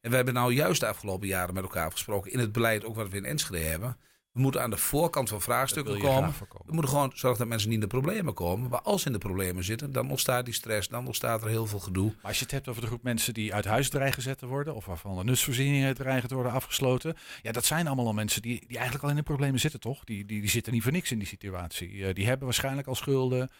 En 0.00 0.10
we 0.10 0.16
hebben 0.16 0.34
nou 0.34 0.52
juist 0.52 0.80
de 0.80 0.86
afgelopen 0.86 1.28
jaren 1.28 1.54
met 1.54 1.62
elkaar 1.62 1.86
afgesproken, 1.86 2.32
in 2.32 2.38
het 2.38 2.52
beleid 2.52 2.84
ook 2.84 2.94
wat 2.94 3.08
we 3.08 3.16
in 3.16 3.24
Enschede 3.24 3.58
hebben, 3.58 3.96
we 4.36 4.42
moeten 4.42 4.62
aan 4.62 4.70
de 4.70 4.76
voorkant 4.76 5.28
van 5.28 5.40
vraagstukken 5.40 5.98
komen. 5.98 6.34
We 6.66 6.72
moeten 6.72 6.90
gewoon 6.90 7.10
zorgen 7.14 7.38
dat 7.38 7.48
mensen 7.48 7.68
niet 7.68 7.82
in 7.82 7.88
de 7.88 8.00
problemen 8.00 8.34
komen. 8.34 8.70
Maar 8.70 8.80
als 8.80 9.00
ze 9.00 9.06
in 9.06 9.12
de 9.12 9.18
problemen 9.18 9.64
zitten, 9.64 9.92
dan 9.92 10.10
ontstaat 10.10 10.44
die 10.44 10.54
stress. 10.54 10.88
Dan 10.88 11.06
ontstaat 11.06 11.42
er 11.42 11.48
heel 11.48 11.66
veel 11.66 11.78
gedoe. 11.78 12.06
Maar 12.06 12.24
als 12.24 12.36
je 12.36 12.42
het 12.42 12.52
hebt 12.52 12.68
over 12.68 12.80
de 12.80 12.86
groep 12.86 13.02
mensen 13.02 13.34
die 13.34 13.54
uit 13.54 13.64
huis 13.64 13.88
dreigen 13.88 14.14
gezet 14.14 14.38
te 14.38 14.46
worden. 14.46 14.74
Of 14.74 14.86
waarvan 14.86 15.16
de 15.16 15.24
nutsvoorzieningen 15.24 15.94
dreigen 15.94 16.28
te 16.28 16.34
worden 16.34 16.52
afgesloten. 16.52 17.16
Ja, 17.42 17.52
dat 17.52 17.64
zijn 17.64 17.86
allemaal 17.86 18.06
al 18.06 18.12
mensen 18.12 18.42
die, 18.42 18.64
die 18.66 18.76
eigenlijk 18.76 19.04
al 19.04 19.10
in 19.10 19.16
de 19.16 19.22
problemen 19.22 19.60
zitten, 19.60 19.80
toch? 19.80 20.04
Die, 20.04 20.24
die, 20.24 20.40
die 20.40 20.50
zitten 20.50 20.72
niet 20.72 20.82
voor 20.82 20.92
niks 20.92 21.10
in 21.10 21.18
die 21.18 21.28
situatie. 21.28 21.90
Uh, 21.90 22.14
die 22.14 22.26
hebben 22.26 22.44
waarschijnlijk 22.44 22.88
al 22.88 22.94
schulden. 22.94 23.50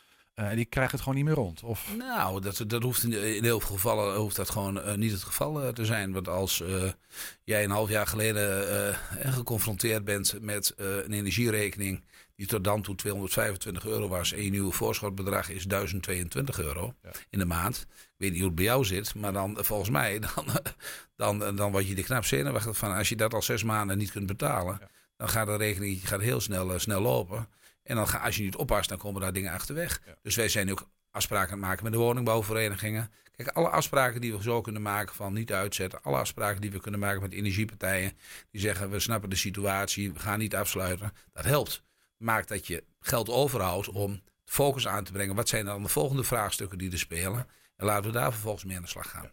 Uh, 0.41 0.51
die 0.51 0.65
krijgen 0.65 0.93
het 0.93 1.01
gewoon 1.01 1.17
niet 1.17 1.25
meer 1.25 1.35
rond. 1.35 1.63
Of... 1.63 1.95
Nou, 1.99 2.41
dat, 2.41 2.65
dat 2.67 2.83
hoeft 2.83 3.03
in, 3.03 3.13
in 3.13 3.45
heel 3.45 3.61
veel 3.61 3.75
gevallen 3.75 4.17
hoeft 4.17 4.37
dat 4.37 4.51
gewoon 4.51 4.77
uh, 4.77 4.95
niet 4.95 5.13
het 5.13 5.23
geval 5.23 5.63
uh, 5.63 5.69
te 5.69 5.85
zijn. 5.85 6.13
Want 6.13 6.29
als 6.29 6.63
jij 7.45 7.65
een 7.65 7.71
half 7.71 7.89
jaar 7.89 8.07
geleden 8.07 8.95
geconfronteerd 9.19 10.05
bent 10.05 10.39
met 10.41 10.73
een 10.77 11.13
energierekening 11.13 12.03
die 12.37 12.47
tot 12.47 12.65
dan 12.65 12.83
toe 12.83 12.95
225 12.95 13.87
euro 13.87 14.09
was 14.09 14.33
en 14.33 14.43
je 14.43 14.51
nieuwe 14.51 14.73
voorschotbedrag 14.73 15.51
is 15.51 15.65
1022 15.65 16.61
euro 16.61 16.95
ja. 17.03 17.11
in 17.31 17.39
de 17.39 17.45
maand. 17.45 17.87
Ik 17.91 18.15
weet 18.17 18.31
niet 18.31 18.39
hoe 18.39 18.49
het 18.49 18.57
bij 18.57 18.65
jou 18.65 18.85
zit, 18.85 19.15
maar 19.15 19.33
dan 19.33 19.59
volgens 19.61 19.91
mij 19.91 20.19
dan, 21.17 21.39
dan, 21.39 21.57
dan 21.57 21.73
word 21.73 21.89
je 21.89 21.97
er 21.97 22.03
knap 22.03 22.25
zenuwachtig 22.25 22.77
van. 22.77 22.95
Als 22.95 23.09
je 23.09 23.17
dat 23.17 23.35
al 23.35 23.43
zes 23.43 23.63
maanden 23.63 23.99
niet 23.99 24.11
kunt 24.11 24.27
betalen, 24.27 24.79
ja. 24.81 24.89
dan 25.17 25.29
gaat 25.29 25.47
de 25.47 25.57
rekening 25.57 26.09
gaat 26.09 26.21
heel 26.21 26.41
snel, 26.41 26.79
snel 26.79 27.01
lopen. 27.01 27.49
En 27.87 27.97
dan 27.97 28.09
ga, 28.09 28.19
als 28.19 28.37
je 28.37 28.43
niet 28.43 28.57
oppast, 28.57 28.89
dan 28.89 28.99
komen 28.99 29.21
daar 29.21 29.33
dingen 29.33 29.53
achterweg. 29.53 30.01
Ja. 30.07 30.15
Dus 30.23 30.37
wij 30.37 30.49
zijn 30.49 30.71
ook 30.71 30.89
afspraken 31.11 31.53
aan 31.53 31.59
het 31.59 31.69
maken 31.69 31.85
met 31.85 31.93
de 31.93 31.99
woningbouwverenigingen. 31.99 33.11
Kijk, 33.37 33.49
alle 33.49 33.69
afspraken 33.69 34.21
die 34.21 34.33
we 34.33 34.43
zo 34.43 34.61
kunnen 34.61 34.83
maken 34.83 35.15
van 35.15 35.33
niet 35.33 35.53
uitzetten. 35.53 36.03
Alle 36.03 36.17
afspraken 36.17 36.61
die 36.61 36.71
we 36.71 36.81
kunnen 36.81 37.01
maken 37.01 37.23
met 37.23 37.33
energiepartijen. 37.33 38.13
Die 38.51 38.61
zeggen 38.61 38.91
we 38.91 39.01
snappen 39.01 39.31
de 39.31 39.37
situatie, 39.37 40.13
we 40.13 40.19
gaan 40.19 40.39
niet 40.39 40.55
afsluiten. 40.55 41.13
Dat 41.33 41.45
helpt. 41.45 41.83
Maakt 42.17 42.49
dat 42.49 42.67
je 42.67 42.85
geld 43.01 43.29
overhoudt 43.29 43.89
om 43.89 44.23
focus 44.45 44.87
aan 44.87 45.05
te 45.05 45.13
brengen. 45.13 45.35
Wat 45.35 45.49
zijn 45.49 45.65
dan 45.65 45.83
de 45.83 45.89
volgende 45.89 46.25
vraagstukken 46.25 46.79
die 46.79 46.93
er 46.93 46.99
spelen? 46.99 47.47
En 47.77 47.87
laten 47.87 48.05
we 48.05 48.19
daar 48.19 48.33
vervolgens 48.33 48.65
mee 48.65 48.77
aan 48.77 48.83
de 48.83 48.89
slag 48.89 49.11
gaan. 49.11 49.31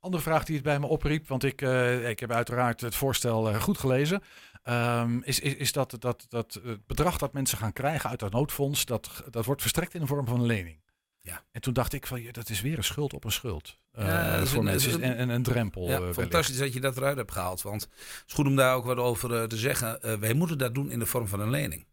Andere 0.00 0.22
vraag 0.22 0.44
die 0.44 0.54
het 0.54 0.64
bij 0.64 0.78
me 0.78 0.86
opriep, 0.86 1.28
want 1.28 1.44
ik, 1.44 1.62
uh, 1.62 2.08
ik 2.08 2.20
heb 2.20 2.30
uiteraard 2.30 2.80
het 2.80 2.94
voorstel 2.94 3.50
uh, 3.50 3.62
goed 3.62 3.78
gelezen. 3.78 4.22
Um, 4.68 5.22
is, 5.22 5.40
is, 5.40 5.54
is 5.54 5.72
dat, 5.72 5.96
dat, 5.98 6.26
dat 6.28 6.60
het 6.64 6.86
bedrag 6.86 7.18
dat 7.18 7.32
mensen 7.32 7.58
gaan 7.58 7.72
krijgen 7.72 8.10
uit 8.10 8.18
dat 8.18 8.32
noodfonds, 8.32 8.84
dat, 8.84 9.24
dat 9.30 9.44
wordt 9.44 9.60
verstrekt 9.60 9.94
in 9.94 10.00
de 10.00 10.06
vorm 10.06 10.26
van 10.26 10.40
een 10.40 10.46
lening. 10.46 10.82
Ja. 11.20 11.44
En 11.50 11.60
toen 11.60 11.72
dacht 11.72 11.92
ik 11.92 12.06
van, 12.06 12.22
ja, 12.22 12.32
dat 12.32 12.48
is 12.48 12.60
weer 12.60 12.76
een 12.76 12.84
schuld 12.84 13.12
op 13.12 13.24
een 13.24 13.32
schuld. 13.32 13.78
Uh, 13.98 14.06
ja, 14.06 14.38
dat 14.38 14.48
voor 14.48 14.58
een, 14.58 14.64
mensen. 14.64 15.04
Een, 15.04 15.16
en, 15.16 15.28
een 15.28 15.42
drempel. 15.42 15.88
Ja, 15.88 16.12
fantastisch 16.12 16.58
dat 16.58 16.72
je 16.72 16.80
dat 16.80 16.96
eruit 16.96 17.16
hebt 17.16 17.32
gehaald. 17.32 17.62
Want 17.62 17.82
het 17.82 18.24
is 18.26 18.32
goed 18.34 18.46
om 18.46 18.56
daar 18.56 18.74
ook 18.74 18.84
wat 18.84 18.96
over 18.96 19.48
te 19.48 19.56
zeggen. 19.56 20.20
wij 20.20 20.34
moeten 20.34 20.58
dat 20.58 20.74
doen 20.74 20.90
in 20.90 20.98
de 20.98 21.06
vorm 21.06 21.28
van 21.28 21.40
een 21.40 21.50
lening. 21.50 21.86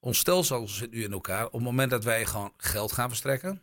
Ons 0.00 0.18
stelsel 0.18 0.68
zit 0.68 0.90
nu 0.90 1.04
in 1.04 1.12
elkaar. 1.12 1.46
Op 1.46 1.52
het 1.52 1.62
moment 1.62 1.90
dat 1.90 2.04
wij 2.04 2.26
gewoon 2.26 2.52
geld 2.56 2.92
gaan 2.92 3.08
verstrekken, 3.08 3.62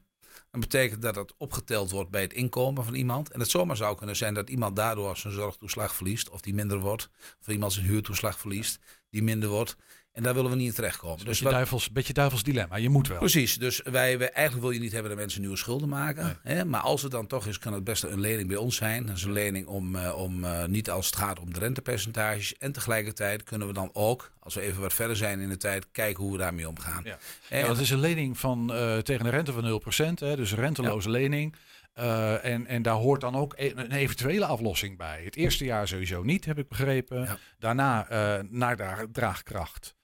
dan 0.51 0.60
betekent 0.60 1.01
dat 1.01 1.13
dat 1.13 1.34
opgeteld 1.38 1.92
wordt 1.92 2.10
bij 2.10 2.22
het 2.22 2.34
inkomen 2.34 2.84
van 2.84 2.94
iemand. 2.94 3.31
En 3.31 3.40
het 3.40 3.50
zomaar 3.50 3.78
zou 3.78 3.98
kunnen 3.98 4.16
zijn 4.16 4.34
dat 4.34 4.50
iemand 4.50 4.75
daardoor 4.75 5.18
zijn 5.18 5.34
zorgtoeslag 5.34 5.96
verliest, 5.96 6.30
of 6.30 6.42
die 6.42 6.54
minder 6.54 6.80
wordt. 6.80 7.10
Of 7.42 7.48
iemand 7.48 7.74
zijn 7.74 7.86
huurtoeslag 7.86 8.40
verliest, 8.40 8.80
die 9.10 9.24
minder 9.24 9.50
wordt. 9.50 9.76
En 10.12 10.26
daar 10.26 10.34
willen 10.34 10.52
we 10.52 10.58
niet 10.58 10.68
in 10.68 10.74
terechtkomen. 10.74 11.18
Dus, 11.18 11.26
dus 11.26 11.40
beetje, 11.40 11.54
duivels, 11.54 11.92
beetje 11.92 12.14
duivels 12.14 12.44
dilemma. 12.44 12.76
Je 12.76 12.90
moet 12.90 13.08
wel. 13.08 13.18
Precies. 13.18 13.58
Dus 13.58 13.82
wij, 13.84 14.18
wij, 14.18 14.32
eigenlijk 14.32 14.66
wil 14.66 14.76
je 14.76 14.80
niet 14.80 14.92
hebben 14.92 15.10
dat 15.10 15.20
mensen 15.20 15.42
nieuwe 15.42 15.58
schulden 15.58 15.90
maken. 15.90 16.38
Nee. 16.44 16.56
Hè? 16.56 16.66
Maar 16.66 16.82
als 16.82 17.02
het 17.02 17.12
dan 17.12 17.28
toch 17.28 17.46
is, 17.46 17.60
kan 17.60 17.74
het 17.74 17.84
best 17.84 18.04
een 18.04 18.20
lening 18.20 18.48
bij 18.48 18.58
ons 18.58 18.76
zijn. 18.76 19.06
Dat 19.06 19.16
is 19.16 19.24
een 19.24 19.32
lening 19.32 19.68
om, 19.68 19.96
uh, 19.96 20.16
om 20.16 20.44
uh, 20.44 20.66
niet 20.66 20.90
als 20.90 21.06
het 21.06 21.16
gaat 21.16 21.40
om 21.40 21.54
de 21.54 21.60
rentepercentages. 21.60 22.58
En 22.58 22.72
tegelijkertijd 22.72 23.44
kunnen 23.44 23.68
we 23.68 23.74
dan 23.74 23.90
ook, 23.94 24.32
als 24.40 24.54
we 24.54 24.62
even 24.62 24.82
wat 24.82 24.94
verder 24.94 25.16
zijn 25.16 25.40
in 25.40 25.50
de 25.50 25.58
tijd, 25.58 25.86
kijken 25.92 26.24
hoe 26.24 26.32
we 26.32 26.38
daarmee 26.38 26.68
omgaan. 26.68 27.02
Ja. 27.04 27.18
En, 27.50 27.60
ja, 27.60 27.68
dat 27.68 27.80
is 27.80 27.90
een 27.90 28.00
lening 28.00 28.38
van, 28.38 28.72
uh, 28.72 28.98
tegen 28.98 29.26
een 29.26 29.32
rente 29.32 29.52
van 29.52 29.82
0%. 30.16 30.20
Hè? 30.20 30.36
Dus 30.36 30.52
een 30.52 30.60
renteloze 30.60 31.10
ja. 31.10 31.14
lening. 31.14 31.56
Uh, 31.95 32.45
en, 32.45 32.68
en 32.68 32.81
daar 32.81 32.95
hoort 32.95 33.21
dan 33.21 33.36
ook 33.36 33.53
een 33.57 33.91
eventuele 33.91 34.45
aflossing 34.45 34.97
bij. 34.97 35.24
Het 35.24 35.36
eerste 35.36 35.65
jaar 35.65 35.88
sowieso 35.88 36.24
niet, 36.24 36.45
heb 36.45 36.57
ik 36.57 36.68
begrepen. 36.68 37.22
Ja. 37.22 37.38
Daarna 37.58 38.12
uh, 38.12 38.43
naar 38.50 38.77
de 38.77 39.08
draagkracht. 39.12 39.96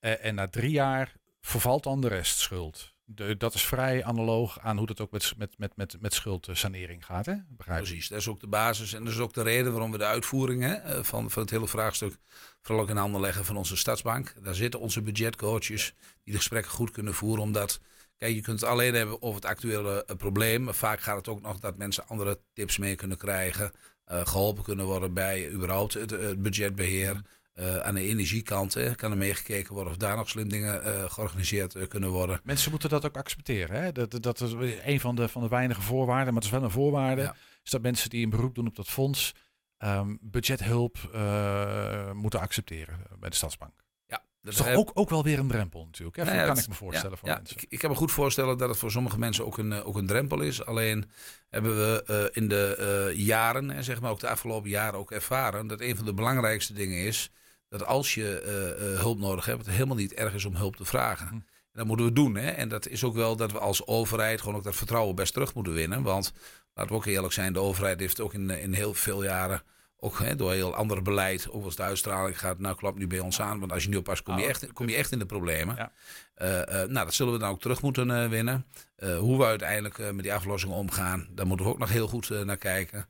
Uh, 0.00 0.24
en 0.24 0.34
na 0.34 0.48
drie 0.48 0.70
jaar 0.70 1.12
vervalt 1.40 1.82
dan 1.82 2.00
de 2.00 2.08
restschuld. 2.08 2.94
De, 3.04 3.36
dat 3.36 3.54
is 3.54 3.64
vrij 3.64 4.04
analoog 4.04 4.60
aan 4.60 4.76
hoe 4.76 4.86
dat 4.86 5.00
ook 5.00 5.10
met, 5.10 5.34
met, 5.36 5.58
met, 5.58 5.76
met, 5.76 5.96
met 6.00 6.14
schuldsanering 6.14 7.04
gaat. 7.04 7.26
Hè? 7.26 7.34
Begrijp 7.48 7.82
Precies, 7.82 8.08
dat 8.08 8.18
is 8.18 8.28
ook 8.28 8.40
de 8.40 8.46
basis. 8.46 8.92
En 8.92 9.04
dat 9.04 9.12
is 9.12 9.18
ook 9.18 9.34
de 9.34 9.42
reden 9.42 9.72
waarom 9.72 9.90
we 9.90 9.98
de 9.98 10.04
uitvoering 10.04 10.62
hè, 10.62 11.04
van, 11.04 11.30
van 11.30 11.42
het 11.42 11.50
hele 11.50 11.68
vraagstuk 11.68 12.16
vooral 12.60 12.84
ook 12.84 12.90
in 12.90 12.96
handen 12.96 13.20
leggen 13.20 13.44
van 13.44 13.56
onze 13.56 13.76
stadsbank. 13.76 14.34
Daar 14.42 14.54
zitten 14.54 14.80
onze 14.80 15.02
budgetcoaches 15.02 15.94
die 16.24 16.32
de 16.32 16.38
gesprekken 16.38 16.72
goed 16.72 16.90
kunnen 16.90 17.14
voeren. 17.14 17.42
Omdat, 17.42 17.80
kijk, 18.22 18.34
je 18.34 18.40
kunt 18.40 18.60
het 18.60 18.68
alleen 18.68 18.94
hebben 18.94 19.22
over 19.22 19.40
het 19.40 19.50
actuele 19.50 20.04
uh, 20.10 20.16
probleem. 20.16 20.62
Maar 20.62 20.74
vaak 20.74 21.00
gaat 21.00 21.16
het 21.16 21.28
ook 21.28 21.40
nog 21.40 21.58
dat 21.58 21.76
mensen 21.76 22.06
andere 22.06 22.40
tips 22.52 22.78
mee 22.78 22.94
kunnen 22.94 23.16
krijgen. 23.16 23.72
Uh, 24.12 24.26
geholpen 24.26 24.64
kunnen 24.64 24.86
worden 24.86 25.14
bij 25.14 25.50
überhaupt 25.50 25.94
het, 25.94 26.10
het 26.10 26.42
budgetbeheer. 26.42 27.20
Uh, 27.54 27.76
aan 27.76 27.94
de 27.94 28.00
energiekant 28.00 28.74
hè, 28.74 28.94
kan 28.94 29.10
er 29.10 29.16
meegekeken 29.16 29.74
worden 29.74 29.92
of 29.92 29.98
daar 29.98 30.16
nog 30.16 30.28
slim 30.28 30.48
dingen 30.48 30.86
uh, 30.86 31.10
georganiseerd 31.10 31.74
uh, 31.74 31.86
kunnen 31.88 32.10
worden. 32.10 32.40
Mensen 32.44 32.70
moeten 32.70 32.88
dat 32.88 33.04
ook 33.06 33.16
accepteren. 33.16 33.82
Hè? 33.82 33.92
Dat, 33.92 34.22
dat 34.22 34.40
is 34.40 34.52
een 34.84 35.00
van 35.00 35.14
de, 35.14 35.28
van 35.28 35.42
de 35.42 35.48
weinige 35.48 35.82
voorwaarden, 35.82 36.34
maar 36.34 36.42
het 36.42 36.52
is 36.52 36.58
wel 36.58 36.62
een 36.62 36.70
voorwaarde. 36.70 37.22
Ja. 37.22 37.36
Is 37.64 37.70
dat 37.70 37.82
mensen 37.82 38.10
die 38.10 38.24
een 38.24 38.30
beroep 38.30 38.54
doen 38.54 38.66
op 38.66 38.76
dat 38.76 38.88
fonds 38.88 39.34
um, 39.78 40.18
budgethulp 40.20 40.98
moeten 42.14 42.40
accepteren 42.40 42.98
bij 43.18 43.30
de 43.30 43.36
Stadsbank. 43.36 43.84
Dat 44.42 44.52
is 44.52 44.58
toch 44.58 44.74
ook, 44.74 44.90
ook 44.94 45.10
wel 45.10 45.22
weer 45.22 45.38
een 45.38 45.48
drempel 45.48 45.84
natuurlijk. 45.84 46.16
Hè? 46.16 46.24
Nou 46.24 46.36
ja, 46.36 46.44
kan 46.44 46.54
dat, 46.54 46.62
ik 46.62 46.68
me 46.68 46.74
voorstellen 46.74 47.10
ja, 47.10 47.16
voor 47.16 47.28
ja, 47.28 47.34
mensen. 47.34 47.56
Ik, 47.56 47.66
ik, 47.68 47.78
kan 47.78 47.90
me 47.90 47.96
goed 47.96 48.12
voorstellen 48.12 48.58
dat 48.58 48.68
het 48.68 48.78
voor 48.78 48.90
sommige 48.90 49.18
mensen 49.18 49.46
ook 49.46 49.58
een, 49.58 49.72
ook 49.72 49.96
een 49.96 50.06
drempel 50.06 50.40
is. 50.40 50.64
Alleen 50.64 51.10
hebben 51.48 51.76
we 51.76 52.30
in 52.32 52.48
de 52.48 53.12
jaren, 53.16 53.84
zeg 53.84 54.00
maar 54.00 54.10
ook 54.10 54.20
de 54.20 54.28
afgelopen 54.28 54.70
jaren 54.70 54.98
ook 54.98 55.10
ervaren... 55.10 55.66
dat 55.66 55.80
een 55.80 55.96
van 55.96 56.04
de 56.04 56.14
belangrijkste 56.14 56.72
dingen 56.72 56.98
is 56.98 57.30
dat 57.72 57.86
als 57.86 58.14
je 58.14 58.42
uh, 58.94 59.00
hulp 59.00 59.18
nodig 59.18 59.44
hebt, 59.44 59.66
het 59.66 59.74
helemaal 59.74 59.96
niet 59.96 60.12
erg 60.12 60.34
is 60.34 60.44
om 60.44 60.56
hulp 60.56 60.76
te 60.76 60.84
vragen. 60.84 61.26
Hm. 61.26 61.34
En 61.34 61.78
dat 61.78 61.86
moeten 61.86 62.06
we 62.06 62.12
doen. 62.12 62.34
Hè? 62.34 62.50
En 62.50 62.68
dat 62.68 62.88
is 62.88 63.04
ook 63.04 63.14
wel 63.14 63.36
dat 63.36 63.52
we 63.52 63.58
als 63.58 63.86
overheid 63.86 64.40
gewoon 64.40 64.56
ook 64.56 64.64
dat 64.64 64.74
vertrouwen 64.74 65.14
best 65.14 65.32
terug 65.32 65.54
moeten 65.54 65.72
winnen. 65.72 66.02
Want 66.02 66.32
laten 66.74 66.92
we 66.92 66.98
ook 66.98 67.06
eerlijk 67.06 67.32
zijn, 67.32 67.52
de 67.52 67.58
overheid 67.58 68.00
heeft 68.00 68.20
ook 68.20 68.34
in, 68.34 68.50
in 68.50 68.72
heel 68.72 68.94
veel 68.94 69.22
jaren 69.22 69.62
ook 70.04 70.18
hè, 70.18 70.36
door 70.36 70.52
heel 70.52 70.74
ander 70.74 71.02
beleid, 71.02 71.50
ook 71.50 71.64
als 71.64 71.76
de 71.76 71.82
uitstraling 71.82 72.38
gaat, 72.38 72.58
nou 72.58 72.76
klopt 72.76 72.98
nu 72.98 73.06
bij 73.06 73.18
ons 73.18 73.40
aan. 73.40 73.60
Want 73.60 73.72
als 73.72 73.82
je 73.82 73.88
nu 73.88 73.96
oppast, 73.96 74.22
kom 74.22 74.34
je, 74.34 74.40
Nou, 74.40 74.52
echt, 74.52 74.72
kom 74.72 74.88
je 74.88 74.94
echt 74.94 75.12
in 75.12 75.18
de 75.18 75.26
problemen. 75.26 75.74
Ja. 75.76 75.92
Eh, 76.34 76.60
eh, 76.60 76.88
nou, 76.88 77.04
dat 77.04 77.14
zullen 77.14 77.32
we 77.32 77.38
dan 77.38 77.50
ook 77.50 77.60
terug 77.60 77.82
moeten 77.82 78.22
eh, 78.22 78.28
winnen. 78.28 78.66
Hoe 79.18 79.38
we 79.38 79.44
uiteindelijk 79.44 79.98
met 79.98 80.22
die 80.22 80.34
aflossingen 80.34 80.76
omgaan, 80.76 81.28
daar 81.30 81.46
moeten 81.46 81.66
we 81.66 81.72
ook 81.72 81.78
nog 81.78 81.88
heel 81.88 82.08
goed 82.08 82.44
naar 82.44 82.56
kijken. 82.56 83.06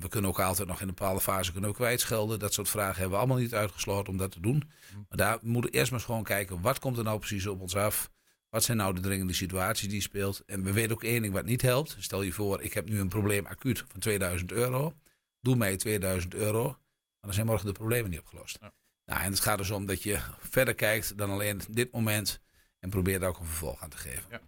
We 0.00 0.08
kunnen 0.08 0.30
ook 0.30 0.40
altijd 0.40 0.68
nog 0.68 0.80
in 0.80 0.88
een 0.88 0.94
bepaalde 0.94 1.20
fase 1.20 1.52
kunnen 1.52 1.70
we 1.70 1.76
kwijtschelden. 1.76 2.38
Dat 2.38 2.52
soort 2.52 2.68
vragen 2.68 2.94
hebben 2.94 3.10
we 3.10 3.16
allemaal 3.16 3.36
niet 3.36 3.54
uitgesloten 3.54 4.12
om 4.12 4.18
dat 4.18 4.30
te 4.30 4.40
doen. 4.40 4.70
Maar 5.08 5.18
daar 5.18 5.38
moeten 5.42 5.70
we 5.70 5.76
eerst 5.76 5.90
maar 5.90 6.00
eens 6.00 6.08
gewoon 6.08 6.24
kijken, 6.24 6.60
wat 6.60 6.78
komt 6.78 6.98
er 6.98 7.04
nou 7.04 7.18
precies 7.18 7.46
op 7.46 7.60
ons 7.60 7.76
af? 7.76 8.10
Wat 8.50 8.64
zijn 8.64 8.76
nou 8.76 8.94
de 8.94 9.00
dringende 9.00 9.32
situaties 9.32 9.88
die 9.88 10.00
speelt? 10.00 10.42
En 10.46 10.64
we 10.64 10.72
weten 10.72 10.92
ook 10.92 11.04
één 11.04 11.22
ding 11.22 11.34
wat 11.34 11.44
niet 11.44 11.62
helpt. 11.62 11.96
Stel 11.98 12.22
je 12.22 12.32
voor, 12.32 12.62
ik 12.62 12.72
heb 12.72 12.88
nu 12.88 13.00
een 13.00 13.08
probleem 13.08 13.46
acuut 13.46 13.84
van 13.88 14.00
2000 14.00 14.52
euro. 14.52 14.94
Doe 15.40 15.56
mij 15.56 15.76
2000 15.76 16.34
euro. 16.34 16.62
Maar 16.64 16.76
dan 17.20 17.32
zijn 17.32 17.46
morgen 17.46 17.66
de 17.66 17.72
problemen 17.72 18.10
niet 18.10 18.20
opgelost. 18.20 18.58
Ja. 18.60 18.72
Nou, 19.04 19.22
en 19.22 19.30
het 19.30 19.40
gaat 19.40 19.58
dus 19.58 19.70
om 19.70 19.86
dat 19.86 20.02
je 20.02 20.18
verder 20.38 20.74
kijkt 20.74 21.18
dan 21.18 21.30
alleen 21.30 21.60
dit 21.70 21.92
moment. 21.92 22.40
En 22.78 22.90
probeer 22.90 23.20
daar 23.20 23.28
ook 23.28 23.38
een 23.38 23.46
vervolg 23.46 23.82
aan 23.82 23.88
te 23.88 23.96
geven. 23.96 24.40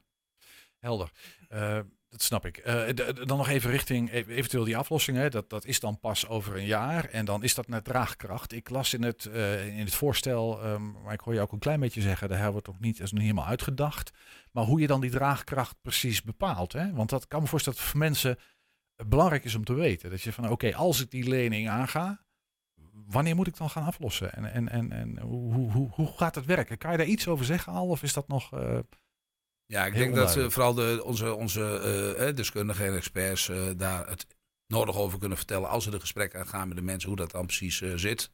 Helder. 0.79 1.11
Eh, 1.49 1.81
dat 2.09 2.23
snap 2.23 2.47
ik. 2.47 2.57
Eh, 2.57 2.97
dan 3.27 3.37
nog 3.37 3.49
even 3.49 3.71
richting 3.71 4.13
e- 4.13 4.25
eventueel 4.27 4.65
die 4.65 4.77
aflossing. 4.77 5.17
Hè. 5.17 5.29
Dat, 5.29 5.51
dat 5.51 5.65
is 5.65 5.81
dan 5.81 6.01
pas 6.01 6.29
over 6.29 6.57
een 6.57 6.67
jaar. 6.67 7.05
En 7.05 7.25
dan 7.25 7.43
is 7.43 7.55
dat 7.55 7.69
naar 7.69 7.83
draagkracht. 7.83 8.53
Ik 8.53 8.71
las 8.71 8.95
in 8.95 9.03
het, 9.03 9.27
eh, 9.27 9.67
in 9.79 9.85
het 9.85 9.95
voorstel, 9.95 10.63
ehm, 10.63 10.91
maar 11.03 11.13
ik 11.13 11.21
hoor 11.21 11.35
je 11.35 11.41
ook 11.41 11.53
een 11.53 11.59
klein 11.59 11.81
beetje 11.81 12.01
zeggen, 12.01 12.29
daar 12.29 12.53
niet, 12.79 12.95
is 12.95 13.01
nog 13.01 13.13
niet 13.13 13.21
helemaal 13.21 13.47
uitgedacht. 13.47 14.11
Maar 14.51 14.65
hoe 14.65 14.81
je 14.81 14.87
dan 14.87 15.01
die 15.01 15.11
draagkracht 15.11 15.77
precies 15.83 16.23
bepaalt. 16.23 16.73
Hè? 16.73 16.93
Want 16.93 17.11
dat 17.11 17.29
kan 17.29 17.43
me 17.43 17.49
voorstellen 17.49 17.79
dat 17.79 17.89
voor 17.89 17.99
mensen 17.99 18.39
belangrijk 19.07 19.45
is 19.45 19.55
om 19.55 19.65
te 19.65 19.75
weten. 19.75 20.11
Dat 20.11 20.23
je 20.23 20.33
van 20.33 20.49
oké, 20.49 20.75
als 20.75 21.01
ik 21.01 21.11
die 21.11 21.29
lening 21.29 21.69
aanga, 21.69 22.25
wanneer 23.07 23.35
moet 23.35 23.47
ik 23.47 23.57
dan 23.57 23.71
gaan 23.71 23.85
aflossen? 23.85 24.33
En, 24.33 24.53
en, 24.53 24.69
en, 24.69 24.93
en 24.93 25.21
hoe, 25.21 25.71
hoe, 25.71 25.91
hoe, 25.91 26.13
gaat 26.17 26.35
het 26.35 26.47
werken? 26.47 26.79
Kan 26.79 26.91
je 26.91 26.97
daar 26.97 27.07
iets 27.07 27.29
over 27.29 27.45
zeggen 27.45 27.73
al? 27.73 27.89
Of 27.89 28.03
is 28.03 28.13
dat 28.13 28.29
nog... 28.29 28.53
eh, 28.53 28.79
Ja, 29.67 29.87
ik 29.87 29.95
denk 29.95 30.15
dat 30.15 30.37
eh, 30.37 30.49
vooral 30.49 30.75
de, 30.75 31.03
onze, 31.05 31.35
onze 31.35 31.79
eh, 32.19 32.35
deskundigen 32.35 32.87
en 32.87 32.97
experts 32.97 33.51
daar 33.77 34.09
het 34.09 34.27
nodig 34.73 34.97
over 34.97 35.19
kunnen 35.19 35.37
vertellen. 35.37 35.69
Als 35.69 35.85
ze 35.85 35.91
de 35.91 36.01
gesprekken 36.01 36.41
aangaan 36.41 36.69
met 36.69 36.77
de 36.77 36.83
mensen, 36.83 37.09
hoe 37.09 37.19
dat 37.19 37.31
dan 37.31 37.47
precies 37.47 37.81
eh, 37.81 37.93
zit. 37.95 38.31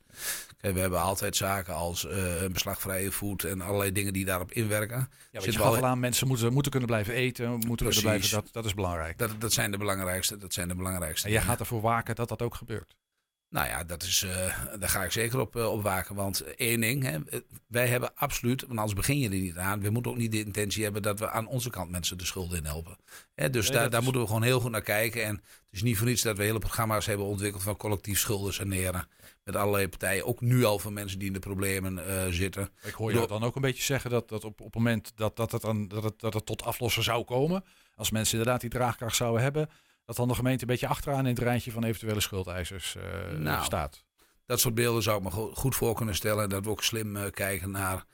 Kijk, 0.60 0.74
we 0.74 0.80
hebben 0.80 1.00
altijd 1.00 1.36
zaken 1.36 1.74
als 1.74 2.06
eh, 2.06 2.42
een 2.42 2.52
beslagvrije 2.52 3.12
voet 3.12 3.44
en 3.44 3.60
allerlei 3.60 3.92
dingen 3.92 4.12
die 4.12 4.24
daarop 4.24 4.52
inwerken. 4.52 5.10
Ja, 5.30 5.40
je 5.42 5.52
wel- 5.52 5.66
gaf 5.66 5.76
al 5.76 5.86
aan, 5.86 6.00
mensen 6.00 6.26
moeten, 6.26 6.52
moeten 6.52 6.70
kunnen 6.70 6.88
blijven 6.88 7.14
eten, 7.14 7.50
moeten 7.50 7.86
kunnen 7.86 8.02
blijven, 8.02 8.30
dat, 8.30 8.48
dat 8.52 8.64
is 8.64 8.74
belangrijk. 8.74 9.18
Dat, 9.18 9.30
dat 9.38 9.52
zijn 9.52 9.70
de 9.70 9.78
belangrijkste. 9.78 10.36
Dat 10.36 10.52
zijn 10.52 10.68
de 10.68 10.74
belangrijkste. 10.74 11.26
En 11.26 11.32
jij 11.32 11.42
gaat 11.42 11.60
ervoor 11.60 11.80
waken 11.80 12.14
dat 12.14 12.28
dat 12.28 12.42
ook 12.42 12.54
gebeurt. 12.54 12.96
Nou 13.50 13.66
ja, 13.68 13.84
dat 13.84 14.02
is, 14.02 14.22
eh, 14.22 14.58
daar 14.78 14.88
ga 14.88 15.04
ik 15.04 15.12
zeker 15.12 15.40
op, 15.40 15.56
eh, 15.56 15.72
op 15.72 15.82
waken. 15.82 16.14
Want 16.14 16.40
één 16.54 16.80
ding, 16.80 17.02
hè, 17.02 17.18
eh, 17.24 17.40
wij 17.66 17.86
hebben 17.86 18.14
absoluut, 18.14 18.60
want 18.60 18.78
anders 18.78 18.94
begin 18.94 19.18
je 19.18 19.28
er 19.28 19.34
niet 19.34 19.56
aan. 19.56 19.80
We 19.80 19.90
moeten 19.90 20.10
ook 20.12 20.16
niet 20.18 20.32
de 20.32 20.44
intentie 20.44 20.82
hebben 20.82 21.02
dat 21.02 21.18
we 21.18 21.30
aan 21.30 21.46
onze 21.46 21.70
kant 21.70 21.90
mensen 21.90 22.18
de 22.18 22.24
schulden 22.24 22.58
in 22.58 22.64
helpen. 22.64 22.96
Hè, 23.34 23.50
dus 23.50 23.68
Nee, 23.68 23.78
daar, 23.78 23.88
daar 23.90 23.98
is- 23.98 24.04
moeten 24.04 24.22
we 24.22 24.28
gewoon 24.28 24.42
heel 24.42 24.60
goed 24.60 24.70
naar 24.70 24.80
kijken. 24.82 25.24
En 25.24 25.34
het 25.34 25.44
is 25.70 25.82
niet 25.82 25.96
voor 25.98 26.06
niets 26.06 26.22
dat 26.22 26.36
we 26.36 26.42
hele 26.42 26.58
programma's 26.58 27.06
hebben 27.06 27.26
ontwikkeld 27.26 27.62
van 27.62 27.76
collectief 27.76 28.18
schulden 28.18 28.54
saneren. 28.54 29.08
Met 29.44 29.56
allerlei 29.56 29.88
partijen, 29.88 30.26
ook 30.26 30.40
nu 30.40 30.64
al 30.64 30.78
voor 30.78 30.92
mensen 30.92 31.18
die 31.18 31.26
in 31.28 31.32
de 31.32 31.38
problemen 31.38 32.34
zitten. 32.34 32.70
Ik 32.82 32.94
hoor 32.94 33.10
je 33.10 33.16
Door- 33.16 33.28
dan 33.28 33.42
ook 33.44 33.56
een 33.56 33.62
beetje 33.62 33.82
zeggen 33.82 34.10
dat, 34.10 34.28
dat 34.28 34.44
op, 34.44 34.60
op 34.60 34.66
het 34.66 34.74
moment 34.74 35.12
dat, 35.14 35.36
dat, 35.36 35.52
het 35.52 35.62
dan, 35.62 35.88
dat, 35.88 36.02
het, 36.02 36.20
dat 36.20 36.34
het 36.34 36.46
tot 36.46 36.62
aflossen 36.62 37.02
zou 37.02 37.24
komen, 37.24 37.64
als 37.94 38.10
mensen 38.10 38.38
inderdaad 38.38 38.60
die 38.60 38.70
draagkracht 38.70 39.16
zouden 39.16 39.42
hebben, 39.42 39.68
dat 40.08 40.16
dan 40.16 40.28
de 40.28 40.34
gemeente 40.34 40.62
een 40.62 40.68
beetje 40.68 40.86
achteraan 40.86 41.26
in 41.26 41.34
het 41.34 41.38
rijtje 41.38 41.70
van 41.70 41.84
eventuele 41.84 42.20
schuldeisers 42.20 42.96
eh, 42.96 43.38
Nou, 43.38 43.64
staat. 43.64 44.04
Dat 44.46 44.60
soort 44.60 44.74
beelden 44.74 45.02
zou 45.02 45.18
ik 45.18 45.22
me 45.24 45.30
go- 45.30 45.54
goed 45.54 45.74
voor 45.74 45.94
kunnen 45.94 46.14
stellen. 46.14 46.48
Dat 46.48 46.64
we 46.64 46.70
ook 46.70 46.82
slim 46.82 47.16
eh, 47.16 47.30
kijken 47.30 47.70
naar 47.70 48.04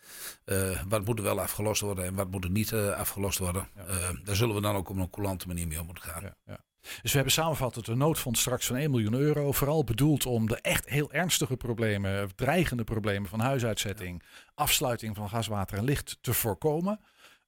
eh, 0.44 0.82
wat 0.88 1.04
moet 1.04 1.18
er 1.18 1.24
wel 1.24 1.40
afgelost 1.40 1.80
worden 1.80 2.04
en 2.04 2.14
wat 2.14 2.30
moet 2.30 2.44
er 2.44 2.50
niet 2.50 2.72
afgelost 2.72 3.38
worden. 3.38 3.68
Ja. 3.76 4.12
Daar 4.24 4.36
zullen 4.36 4.54
we 4.54 4.60
dan 4.60 4.76
ook 4.76 4.88
op 4.88 4.96
een 4.96 5.10
coulante 5.10 5.46
manier 5.46 5.66
mee 5.68 5.80
om 5.80 5.86
moeten 5.86 6.04
gaan. 6.04 6.22
Ja, 6.22 6.36
ja. 6.44 6.58
Dus 6.80 7.10
we 7.10 7.16
hebben 7.16 7.32
samengevat 7.32 7.86
een 7.86 7.98
noodfonds 7.98 8.40
straks 8.40 8.66
van 8.66 8.76
1 8.76 8.90
miljoen 8.90 9.14
euro. 9.14 9.52
Vooral 9.52 9.84
bedoeld 9.84 10.26
om 10.26 10.46
de 10.46 10.60
echt 10.60 10.88
heel 10.88 11.12
ernstige 11.12 11.56
problemen, 11.56 12.34
dreigende 12.34 12.84
problemen 12.84 13.28
van 13.28 13.40
huisuitzetting, 13.40 14.22
afsluiting 14.54 15.16
van 15.16 15.28
gas, 15.28 15.46
water 15.46 15.78
en 15.78 15.84
licht 15.84 16.18
te 16.20 16.34
voorkomen. 16.34 17.00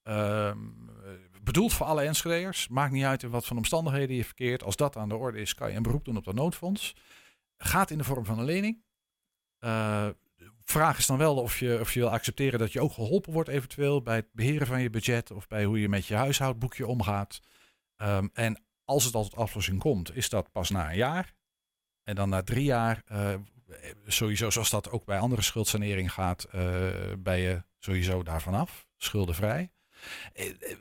Ehm, 0.02 0.16
eh, 0.18 0.56
bedoeld 1.46 1.72
voor 1.72 1.86
alle 1.86 2.02
Enschede'ers. 2.02 2.68
Maakt 2.68 2.92
niet 2.92 3.04
uit 3.04 3.22
in 3.22 3.30
wat 3.30 3.46
voor 3.46 3.56
omstandigheden 3.56 4.16
je 4.16 4.24
verkeert. 4.24 4.62
Als 4.62 4.76
dat 4.76 4.96
aan 4.96 5.08
de 5.08 5.16
orde 5.16 5.40
is, 5.40 5.54
kan 5.54 5.70
je 5.70 5.76
een 5.76 5.82
beroep 5.82 6.04
doen 6.04 6.16
op 6.16 6.24
dat 6.24 6.34
noodfonds. 6.34 6.94
Gaat 7.56 7.90
in 7.90 7.98
de 7.98 8.04
vorm 8.04 8.24
van 8.24 8.38
een 8.38 8.44
lening. 8.44 8.84
Eh, 9.58 10.08
vraag 10.64 10.98
is 10.98 11.06
dan 11.06 11.18
wel 11.18 11.36
of 11.36 11.58
je, 11.58 11.78
of 11.80 11.92
je 11.92 12.00
wil 12.00 12.10
accepteren 12.10 12.58
dat 12.58 12.72
je 12.72 12.80
ook 12.80 12.92
geholpen 12.92 13.32
wordt 13.32 13.48
eventueel 13.48 14.02
bij 14.02 14.16
het 14.16 14.28
beheren 14.32 14.66
van 14.66 14.80
je 14.80 14.90
budget 14.90 15.30
of 15.30 15.46
bij 15.46 15.64
hoe 15.64 15.80
je 15.80 15.88
met 15.88 16.06
je 16.06 16.14
huishoudboekje 16.14 16.86
omgaat. 16.86 17.40
Ehm, 17.96 18.28
en 18.32 18.62
als 18.84 19.04
het 19.04 19.14
al 19.14 19.22
tot 19.22 19.36
aflossing 19.36 19.78
komt, 19.78 20.16
is 20.16 20.28
dat 20.28 20.52
pas 20.52 20.70
na 20.70 20.90
een 20.90 20.96
jaar. 20.96 21.34
En 22.02 22.14
dan 22.14 22.28
na 22.28 22.42
drie 22.42 22.64
jaar, 22.64 23.02
eh, 23.06 23.34
sowieso 24.06 24.50
zoals 24.50 24.70
dat 24.70 24.90
ook 24.90 25.04
bij 25.04 25.18
andere 25.18 25.42
schuldsanering 25.42 26.12
gaat, 26.12 26.44
eh, 26.44 26.90
ben 27.18 27.38
je 27.38 27.62
sowieso 27.78 28.22
daarvan 28.22 28.54
af, 28.54 28.86
schuldenvrij. 28.96 29.70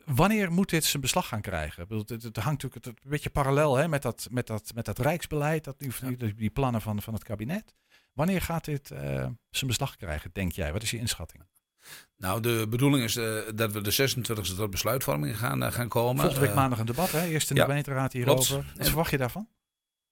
Wanneer 0.05 0.51
moet 0.51 0.69
dit 0.69 0.83
zijn 0.83 1.01
beslag 1.01 1.27
gaan 1.27 1.41
krijgen? 1.41 1.85
Het, 1.87 2.37
hangt 2.37 2.63
natuurlijk 2.63 2.85
een 2.85 3.09
beetje 3.09 3.29
parallel 3.29 3.75
hè, 3.75 3.87
met, 3.87 4.01
dat, 4.01 4.27
met, 4.31 4.47
dat, 4.47 4.71
met 4.75 4.85
dat 4.85 4.99
rijksbeleid, 4.99 5.63
dat, 5.63 5.79
die, 5.79 6.35
die, 6.35 6.49
plannen 6.49 6.81
van, 6.81 7.01
van 7.01 7.13
het 7.13 7.23
kabinet. 7.23 7.73
Wanneer 8.13 8.41
gaat 8.41 8.65
dit 8.65 8.91
eh, 8.91 8.99
zijn 9.49 9.67
beslag 9.67 9.95
krijgen, 9.95 10.29
denk 10.33 10.51
jij? 10.51 10.71
Wat 10.71 10.83
is 10.83 10.91
je 10.91 10.97
inschatting? 10.97 11.43
Nou, 12.17 12.41
de 12.41 12.65
bedoeling 12.69 13.03
is 13.03 13.15
eh, 13.15 13.37
dat 13.55 13.71
we 13.71 13.81
de 13.81 14.09
26e 14.09 14.55
tot 14.55 14.69
besluitvorming 14.69 15.37
gaan, 15.37 15.63
eh, 15.63 15.71
gaan 15.71 15.87
komen. 15.87 16.21
Volgende 16.21 16.45
week 16.45 16.55
maandag 16.55 16.79
een 16.79 16.85
debat, 16.85 17.11
hè? 17.11 17.25
Eerst 17.25 17.49
in 17.49 17.55
ja, 17.55 17.61
de 17.61 17.67
gemeenteraad 17.67 18.13
hierover. 18.13 18.53
klopt. 18.53 18.77
Wat 18.77 18.87
verwacht 18.87 19.11
je 19.11 19.17
daarvan? 19.17 19.47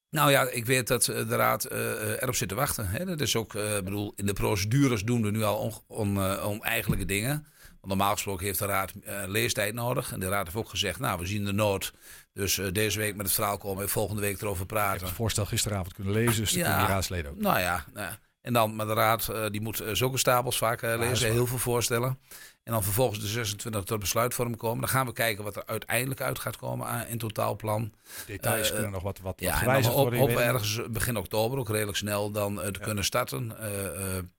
Nou 0.10 0.32
ja, 0.32 0.50
ik 0.50 0.66
weet 0.66 0.88
dat 0.88 1.06
de 1.06 1.36
raad 1.36 1.66
erop 1.72 2.36
zit 2.36 2.50
te 2.50 2.56
wachten. 2.56 2.88
Hè. 2.88 3.06
Dat 3.06 3.22
is 3.22 3.36
ook, 3.36 3.54
ik 3.54 3.84
bedoel, 3.84 4.14
in 4.16 4.26
de 4.26 4.34
procedures 4.34 5.04
doen 5.04 5.22
we 5.22 5.32
nu 5.32 5.44
al 5.44 5.58
on, 5.58 5.74
on, 5.88 6.18
eh, 6.18 6.48
oneigenlijke 6.48 7.06
dingen. 7.06 7.46
Normaal 7.88 8.12
gesproken 8.14 8.46
heeft 8.46 8.60
de 8.60 8.66
raad 8.66 8.92
eh, 9.04 9.24
leestijd 9.28 9.74
nodig. 9.74 10.12
En 10.12 10.20
de 10.20 10.28
raad 10.30 10.44
heeft 10.46 10.56
ook 10.58 10.70
gezegd, 10.70 11.00
nou, 11.00 11.20
we 11.20 11.26
zien 11.26 11.46
de 11.46 11.52
nood. 11.54 11.94
Dus 12.34 12.58
eh, 12.58 12.68
deze 12.72 13.00
week 13.00 13.16
met 13.16 13.26
het 13.26 13.36
verhaal 13.36 13.58
komen 13.58 13.84
en 13.84 13.90
volgende 13.90 14.22
week 14.22 14.42
erover 14.42 14.64
Ik 14.64 14.70
heb 14.70 14.78
praten. 14.80 15.06
het 15.06 15.16
voorstel 15.16 15.46
gisteravond 15.46 15.94
kunnen 15.94 16.14
lezen, 16.14 16.42
dus 16.44 16.52
Ja. 16.52 16.62
kunnen 16.64 16.80
die 16.80 16.88
raadsleden 16.94 17.32
ook. 17.32 17.40
Nou 17.40 17.60
ja, 17.60 17.86
nou 17.94 18.06
ja. 18.08 18.18
en 18.42 18.54
dan, 18.54 18.76
maar 18.76 18.86
de 18.86 18.94
raad 18.94 19.28
eh, 19.30 19.46
die 19.52 19.62
moet 19.62 19.84
zulke 19.92 20.18
stapels 20.18 20.58
vaak 20.58 20.82
lezen, 20.82 21.32
heel 21.32 21.48
veel 21.48 21.58
voorstellen. 21.58 22.20
En 22.64 22.72
dan 22.74 22.84
vervolgens 22.84 23.20
de 23.20 23.28
26 23.28 23.84
tot 23.84 24.00
besluitvorming 24.00 24.58
komen. 24.58 24.80
Dan 24.80 24.90
gaan 24.90 25.06
we 25.06 25.14
kijken 25.14 25.44
wat 25.44 25.56
er 25.56 25.64
uiteindelijk 25.66 26.22
uit 26.22 26.40
gaat 26.40 26.58
komen 26.58 26.88
aan, 26.88 27.06
in 27.08 27.18
totaalplan. 27.18 27.94
Details 28.26 28.72
kunnen 28.74 28.92
nog 28.92 29.04
wat, 29.04 29.20
wat, 29.20 29.40
Ja, 29.40 29.66
wat 29.66 29.94
op, 29.94 30.14
worden. 30.16 30.44
ergens 30.44 30.80
begin 30.90 31.18
oktober, 31.18 31.60
ook 31.60 31.70
redelijk 31.70 31.98
snel, 31.98 32.32
dan 32.32 32.56
te 32.56 32.62
Ja. 32.80 32.86
kunnen 32.86 33.04
starten. 33.04 33.54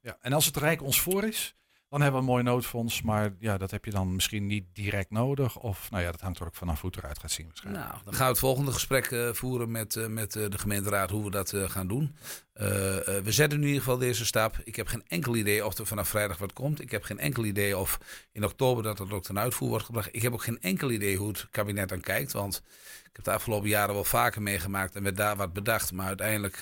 Ja. 0.02 0.16
En 0.20 0.32
als 0.32 0.46
het 0.46 0.56
Rijk 0.56 0.82
ons 0.82 1.00
voor 1.00 1.24
is, 1.24 1.54
dan 1.94 2.02
hebben 2.02 2.20
we 2.20 2.26
een 2.26 2.32
mooi 2.32 2.44
noodfonds. 2.44 3.02
Maar 3.02 3.32
ja, 3.38 3.58
dat 3.58 3.70
heb 3.70 3.84
je 3.84 3.90
dan 3.90 4.14
misschien 4.14 4.46
niet 4.46 4.64
direct 4.72 5.10
nodig. 5.10 5.58
Of 5.58 5.90
nou 5.90 6.02
ja, 6.02 6.10
dat 6.10 6.20
hangt 6.20 6.40
er 6.40 6.46
ook 6.46 6.54
vanaf 6.54 6.80
hoe 6.80 6.90
het 6.90 6.98
eruit 6.98 7.18
gaat 7.18 7.30
zien 7.30 7.46
waarschijnlijk. 7.46 7.84
Nou, 7.84 7.98
dan 8.04 8.14
gaan 8.14 8.24
we 8.24 8.30
het 8.30 8.38
volgende 8.38 8.72
gesprek 8.72 9.06
eh, 9.06 9.32
voeren 9.32 9.70
met, 9.70 9.96
eh, 9.96 10.06
met 10.06 10.36
eh, 10.36 10.50
de 10.50 10.58
gemeenteraad 10.58 11.10
hoe 11.10 11.24
we 11.24 11.30
dat 11.30 11.54
gaan 11.66 11.86
doen. 11.86 12.16
We 12.54 13.22
zetten 13.24 13.58
nu 13.58 13.64
in 13.64 13.72
ieder 13.72 13.82
geval 13.82 13.98
deze 13.98 14.26
stap. 14.26 14.60
Ik 14.64 14.76
heb 14.76 14.86
geen 14.86 15.02
enkel 15.06 15.36
idee 15.36 15.66
of 15.66 15.78
er 15.78 15.86
vanaf 15.86 16.08
vrijdag 16.08 16.38
wat 16.38 16.52
komt. 16.52 16.80
Ik 16.80 16.90
heb 16.90 17.02
geen 17.02 17.18
enkel 17.18 17.44
idee 17.44 17.78
of 17.78 17.98
in 18.32 18.44
oktober 18.44 18.82
dat 18.82 18.98
het 18.98 19.12
ook 19.12 19.22
ten 19.22 19.38
uitvoer 19.38 19.68
wordt 19.68 19.84
gebracht. 19.84 20.08
Ik 20.12 20.22
heb 20.22 20.32
ook 20.32 20.42
geen 20.42 20.60
enkel 20.60 20.90
idee 20.90 21.16
hoe 21.16 21.28
het 21.28 21.46
kabinet 21.50 21.92
aan 21.92 22.00
kijkt. 22.00 22.32
Want 22.32 22.62
ik 23.04 23.10
heb 23.12 23.24
de 23.24 23.32
afgelopen 23.32 23.68
jaren 23.68 23.94
wel 23.94 24.04
vaker 24.04 24.42
meegemaakt 24.42 24.94
en 24.94 25.02
werd 25.02 25.16
daar 25.16 25.36
wat 25.36 25.52
bedacht. 25.52 25.92
Maar 25.92 26.06
uiteindelijk 26.06 26.58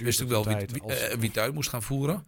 wist 0.00 0.20
ik 0.20 0.28
wel 0.28 0.44
wie, 0.44 0.56
wie, 0.56 0.82
wie 1.18 1.28
het 1.28 1.38
uit 1.38 1.54
moest 1.54 1.68
gaan 1.68 1.82
voeren. 1.82 2.26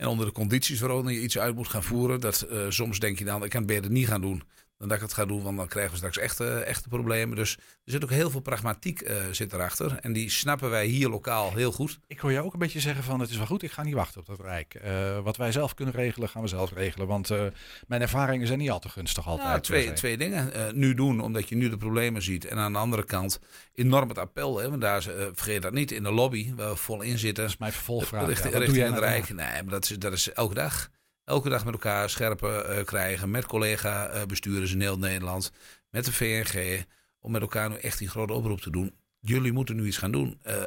En 0.00 0.06
onder 0.06 0.26
de 0.26 0.32
condities 0.32 0.80
waaronder 0.80 1.12
je 1.12 1.20
iets 1.20 1.38
uit 1.38 1.54
moet 1.54 1.68
gaan 1.68 1.82
voeren. 1.82 2.20
Dat, 2.20 2.40
eh, 2.40 2.66
soms 2.68 2.98
denk 2.98 3.18
je 3.18 3.24
dan, 3.24 3.44
ik 3.44 3.50
kan 3.50 3.62
het 3.62 3.70
beter 3.70 3.90
niet 3.90 4.06
gaan 4.06 4.20
doen. 4.20 4.42
Dan 4.80 4.88
dat 4.88 4.98
ik 4.98 5.04
het 5.04 5.12
ga 5.12 5.24
doen, 5.24 5.42
want 5.42 5.56
dan 5.56 5.68
krijgen 5.68 5.90
we 5.90 5.96
straks 5.96 6.18
echte, 6.18 6.58
echte 6.58 6.88
problemen. 6.88 7.36
Dus 7.36 7.56
er 7.56 7.92
zit 7.92 8.04
ook 8.04 8.10
heel 8.10 8.30
veel 8.30 8.40
pragmatiek 8.40 9.00
eh, 9.00 9.16
zit 9.30 9.52
erachter. 9.52 9.98
En 10.00 10.12
die 10.12 10.30
snappen 10.30 10.70
wij 10.70 10.86
hier 10.86 11.08
lokaal 11.08 11.52
heel 11.54 11.72
goed. 11.72 11.98
Ik 12.06 12.18
hoor 12.18 12.32
je 12.32 12.42
ook 12.42 12.52
een 12.52 12.58
beetje 12.58 12.80
zeggen 12.80 13.04
van 13.04 13.20
het 13.20 13.30
is 13.30 13.36
wel 13.36 13.46
goed, 13.46 13.62
ik 13.62 13.72
ga 13.72 13.82
niet 13.82 13.94
wachten 13.94 14.20
op 14.20 14.26
dat 14.26 14.40
Rijk. 14.40 14.74
Eh, 14.74 15.18
wat 15.18 15.36
wij 15.36 15.52
zelf 15.52 15.74
kunnen 15.74 15.94
regelen, 15.94 16.28
gaan 16.28 16.42
we 16.42 16.48
zelf 16.48 16.72
regelen. 16.72 17.06
Want 17.06 17.30
eh, 17.30 17.44
mijn 17.86 18.00
ervaringen 18.00 18.46
zijn 18.46 18.58
niet 18.58 18.70
al 18.70 18.78
te 18.78 18.88
gunstig 18.88 19.26
altijd. 19.26 19.48
Nou, 19.48 19.60
twee, 19.60 19.92
twee 19.92 20.16
dingen. 20.16 20.50
Nu 20.78 20.94
doen, 20.94 21.20
omdat 21.20 21.48
je 21.48 21.56
nu 21.56 21.68
de 21.68 21.76
problemen 21.76 22.22
ziet. 22.22 22.44
En 22.44 22.58
aan 22.58 22.72
de 22.72 22.78
andere 22.78 23.04
kant 23.04 23.40
enorm 23.74 24.08
het 24.08 24.18
appel. 24.18 24.58
Hè, 24.58 24.68
want 24.68 24.80
daar, 24.80 25.02
vergeet 25.32 25.62
dat 25.62 25.72
niet, 25.72 25.92
in 25.92 26.02
de 26.02 26.12
lobby, 26.12 26.54
waar 26.54 26.70
we 26.70 26.76
vol 26.76 27.02
in 27.02 27.18
zitten. 27.18 27.44
Dat 27.44 27.52
is 27.52 27.58
mijn 27.58 27.72
vervolgvraag. 27.72 28.26
richting 28.26 28.52
ja. 28.52 28.58
Richting 28.58 28.82
het 28.82 28.90
nou 28.90 29.04
Rijk. 29.04 29.28
Nee, 29.28 29.62
maar 29.62 29.72
dat 29.72 29.90
is, 29.90 29.98
dat 29.98 30.12
is 30.12 30.32
elke 30.32 30.54
dag. 30.54 30.90
Elke 31.30 31.48
dag 31.48 31.64
met 31.64 31.72
elkaar 31.72 32.10
scherpe 32.10 32.62
eh, 32.62 32.84
krijgen. 32.84 33.30
Met 33.30 33.46
collega-bestuurders 33.46 34.72
in 34.72 34.80
heel 34.80 34.98
Nederland. 34.98 35.52
Met 35.90 36.04
de 36.04 36.12
VNG. 36.12 36.84
Om 37.20 37.32
met 37.32 37.40
elkaar 37.40 37.68
nu 37.68 37.76
echt 37.76 37.98
die 37.98 38.08
grote 38.08 38.32
oproep 38.32 38.60
te 38.60 38.70
doen. 38.70 38.94
Jullie 39.20 39.52
moeten 39.52 39.76
nu 39.76 39.86
iets 39.86 39.96
gaan 39.96 40.10
doen. 40.10 40.38
Eh, 40.42 40.62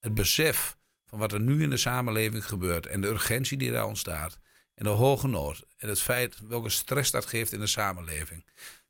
het 0.00 0.14
besef 0.14 0.76
van 1.06 1.18
wat 1.18 1.32
er 1.32 1.40
nu 1.40 1.62
in 1.62 1.70
de 1.70 1.76
samenleving 1.76 2.46
gebeurt 2.46 2.86
en 2.86 3.00
de 3.00 3.08
urgentie 3.08 3.58
die 3.58 3.72
daar 3.72 3.86
ontstaat 3.86 4.38
en 4.74 4.84
de 4.84 4.90
hoge 4.90 5.28
nood 5.28 5.64
en 5.76 5.88
het 5.88 6.00
feit 6.00 6.36
welke 6.48 6.68
stress 6.68 7.10
dat 7.10 7.26
geeft 7.26 7.52
in 7.52 7.60
de 7.60 7.66
samenleving. 7.66 8.44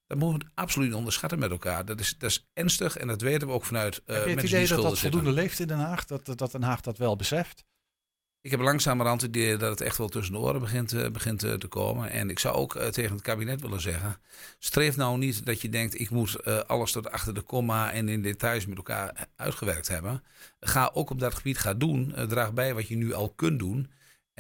Dat 0.07 0.19
moeten 0.19 0.49
we 0.49 0.55
absoluut 0.55 0.95
onderschatten 0.95 1.39
met 1.39 1.51
elkaar. 1.51 1.85
Dat 1.85 2.01
is, 2.01 2.15
dat 2.19 2.31
is 2.31 2.49
ernstig 2.53 2.97
en 2.97 3.07
dat 3.07 3.21
weten 3.21 3.49
we 3.49 3.55
ook 3.55 3.65
vanuit 3.65 4.03
uh, 4.07 4.17
Heb 4.17 4.25
je 4.25 4.31
het 4.31 4.43
idee 4.43 4.67
dat 4.67 4.83
dat 4.83 4.99
voldoende 4.99 5.33
leeft 5.33 5.59
in 5.59 5.67
Den 5.67 5.79
Haag? 5.79 6.05
Dat, 6.05 6.39
dat 6.39 6.53
Den 6.53 6.63
Haag 6.63 6.81
dat 6.81 6.99
wel 6.99 7.17
beseft? 7.17 7.65
Ik 8.43 8.51
heb 8.51 8.61
langzamerhand 8.61 9.21
het 9.21 9.37
idee 9.37 9.57
dat 9.57 9.71
het 9.71 9.81
echt 9.81 9.99
wel 9.99 10.09
tussen 10.09 10.35
de 10.35 10.41
oren 10.41 10.61
begint, 10.61 10.93
uh, 10.93 11.09
begint 11.09 11.39
te 11.39 11.67
komen. 11.69 12.11
En 12.11 12.31
ik 12.31 12.39
zou 12.39 12.55
ook 12.55 12.75
uh, 12.75 12.87
tegen 12.87 13.13
het 13.13 13.23
kabinet 13.23 13.61
willen 13.61 13.81
zeggen: 13.81 14.17
streef 14.59 14.97
nou 14.97 15.19
niet 15.19 15.47
dat 15.47 15.61
je 15.61 15.69
denkt, 15.69 16.01
ik 16.01 16.11
moet 16.11 16.67
alles 16.67 16.93
tot 16.93 17.11
achter 17.11 17.35
de 17.35 17.41
komma 17.41 17.93
en 17.93 18.09
in 18.09 18.23
details 18.23 18.67
met 18.67 18.77
elkaar 18.77 19.29
uitgewerkt 19.37 19.89
hebben. 19.89 20.23
Ga 20.61 20.91
ook 20.95 21.11
op 21.11 21.21
dat 21.21 21.35
gebied 21.35 21.59
gaan 21.59 21.79
doen. 21.79 22.15
draag 22.29 22.53
bij 22.53 22.75
wat 22.75 22.89
je 22.89 22.97
nu 22.97 23.13
al 23.13 23.31
kunt 23.31 23.59
doen. 23.59 23.91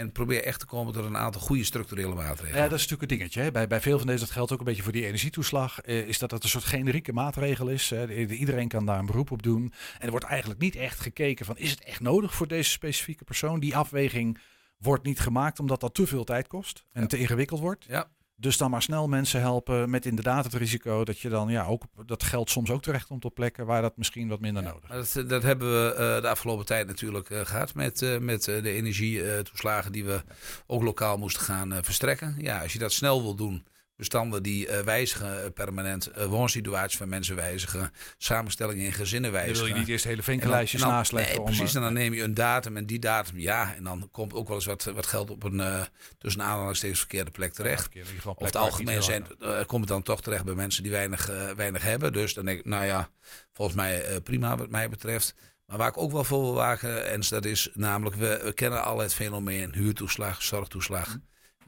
En 0.01 0.13
probeer 0.13 0.45
echt 0.45 0.61
te 0.61 0.67
komen 0.67 0.93
tot 0.93 1.05
een 1.05 1.17
aantal 1.17 1.41
goede 1.41 1.65
structurele 1.65 2.15
maatregelen. 2.15 2.63
Ja, 2.63 2.69
dat 2.69 2.79
is 2.79 2.89
natuurlijk 2.89 3.11
een 3.11 3.19
dingetje. 3.19 3.41
Hè. 3.41 3.51
Bij, 3.51 3.67
bij 3.67 3.81
veel 3.81 3.99
van 3.99 4.07
deze, 4.07 4.19
dat 4.21 4.31
geldt 4.31 4.53
ook 4.53 4.59
een 4.59 4.65
beetje 4.65 4.83
voor 4.83 4.93
die 4.93 5.07
energietoeslag, 5.07 5.81
eh, 5.81 6.09
is 6.09 6.19
dat 6.19 6.31
het 6.31 6.43
een 6.43 6.49
soort 6.49 6.65
generieke 6.65 7.13
maatregel 7.13 7.69
is. 7.69 7.93
Iedereen 8.29 8.69
kan 8.69 8.87
daar 8.87 8.99
een 8.99 9.07
beroep 9.07 9.31
op 9.31 9.43
doen. 9.43 9.73
En 9.99 10.05
er 10.05 10.11
wordt 10.11 10.25
eigenlijk 10.25 10.61
niet 10.61 10.77
echt 10.77 11.01
gekeken 11.01 11.47
van, 11.47 11.59
is 11.59 11.71
het 11.71 11.85
echt 11.85 12.01
nodig 12.01 12.35
voor 12.35 12.49
deze 12.49 12.71
specifieke 12.71 13.25
persoon? 13.25 13.61
Die 13.61 13.77
afweging 13.77 14.39
wordt 14.79 15.05
niet 15.05 15.21
gemaakt 15.21 15.61
omdat 15.61 15.81
dat 15.81 15.95
te 15.95 16.07
veel 16.07 16.25
tijd 16.25 16.47
kost 16.47 16.85
en 16.93 17.09
te 17.09 17.19
ingewikkeld 17.19 17.61
wordt. 17.61 17.85
Ja. 17.89 18.09
Dus 18.41 18.57
dan 18.57 18.71
maar 18.71 18.83
snel 18.83 19.09
mensen 19.09 19.41
helpen 19.41 19.91
met 19.91 20.07
inderdaad 20.07 20.45
het 20.45 20.55
risico 20.55 21.05
dat 21.05 21.19
je 21.19 21.29
dan 21.29 21.49
ja 21.49 21.65
ook 21.65 21.83
dat 22.07 22.23
geld 22.23 22.51
soms 22.51 22.71
ook 22.71 22.83
terecht 22.83 23.07
komt 23.07 23.25
op 23.25 23.35
plekken 23.35 23.67
waar 23.67 23.83
dat 23.83 23.97
misschien 23.97 24.29
wat 24.29 24.41
minder 24.41 24.63
nodig 24.63 24.91
is. 24.91 25.13
Dat, 25.13 25.29
dat, 25.29 25.43
hebben 25.43 25.69
we 25.73 25.93
uh, 25.93 26.23
de 26.23 26.29
afgelopen 26.29 26.67
tijd 26.67 26.87
natuurlijk 26.87 27.31
uh, 27.31 27.41
gehad 27.41 27.75
met, 27.75 28.03
uh, 28.03 28.19
met 28.19 28.45
de 28.45 28.71
energietoeslagen 28.71 29.93
die 29.93 30.05
we 30.05 30.23
ook 30.67 30.83
lokaal 30.83 31.19
moesten 31.19 31.43
gaan 31.43 31.85
verstrekken. 31.85 32.35
Ja, 32.39 32.63
als 32.63 32.73
je 32.73 32.79
dat 32.79 32.93
snel 32.93 33.23
wil 33.23 33.35
doen, 33.35 33.65
bestanden 34.01 34.43
die 34.43 34.69
uh, 34.69 34.79
wijzigen 34.81 35.45
eh, 35.45 35.51
permanent, 35.55 36.11
uh, 36.19 36.25
woonsituaties 36.25 36.99
van 36.99 37.09
mensen 37.09 37.37
wijzigen, 37.37 37.93
samenstellingen 38.19 38.85
in 38.85 38.93
gezinnen 38.93 39.33
wijzigen. 39.33 39.55
Dan 39.55 39.65
wil 39.65 39.75
je 39.75 39.81
niet 39.81 39.89
eerst 39.89 40.05
hele 40.05 40.23
vinkenlijstjes 40.23 40.81
naast 40.81 41.13
leggen. 41.13 41.37
Nee, 41.37 41.45
precies, 41.45 41.75
en 41.75 41.81
dan 41.81 41.93
neem 41.93 42.15
je 42.15 42.23
een 42.23 42.35
datum 42.35 42.77
en 42.77 42.87
die 42.87 42.99
datum, 42.99 43.39
ja, 43.39 43.75
en 43.75 43.85
dan 43.85 44.09
komt 44.13 44.35
ook 44.35 44.47
wel 44.47 44.57
eens 44.57 44.67
wat, 44.67 44.85
wat 44.85 45.07
geld 45.07 45.31
op 45.31 45.43
een 45.43 45.59
uh, 45.59 45.83
tussen 46.19 46.43
aanhalingstekens 46.43 46.99
verkeerde 46.99 47.31
plek 47.31 47.53
terecht. 47.53 47.89
Ja, 47.93 48.03
of 48.25 48.47
het 48.47 48.57
algemeen 48.57 49.03
zijn, 49.03 49.27
komt 49.67 49.81
het 49.81 49.89
dan 49.89 50.03
toch 50.03 50.23
terecht 50.23 50.45
bij 50.45 50.55
mensen 50.55 50.83
die 50.83 50.93
weinig, 50.93 51.31
weinig 51.57 51.83
hebben. 51.83 52.13
Dus 52.13 52.35
dan 52.35 52.45
denk 52.45 52.59
ik, 52.59 52.65
nou 52.65 52.85
ja, 52.85 53.09
volgens 53.53 53.77
mij 53.77 54.21
prima 54.21 54.57
wat 54.57 54.71
mij 54.71 54.89
betreft. 54.89 55.35
Maar 55.67 55.79
waar 55.79 55.89
ik 55.89 55.99
ook 55.99 56.13
wel 56.13 56.25
voor 56.25 56.43
wil 56.43 56.55
wagen, 56.55 57.11
en 57.11 57.23
dat 57.29 57.45
is 57.45 57.71
namelijk, 57.75 58.17
we, 58.17 58.41
we 58.45 58.53
kennen 58.53 58.85
al 58.85 58.99
het 58.99 59.15
fenomeen 59.15 59.75
huurtoeslag, 59.75 60.43
zorgtoeslag. 60.43 61.07
Hm. 61.07 61.19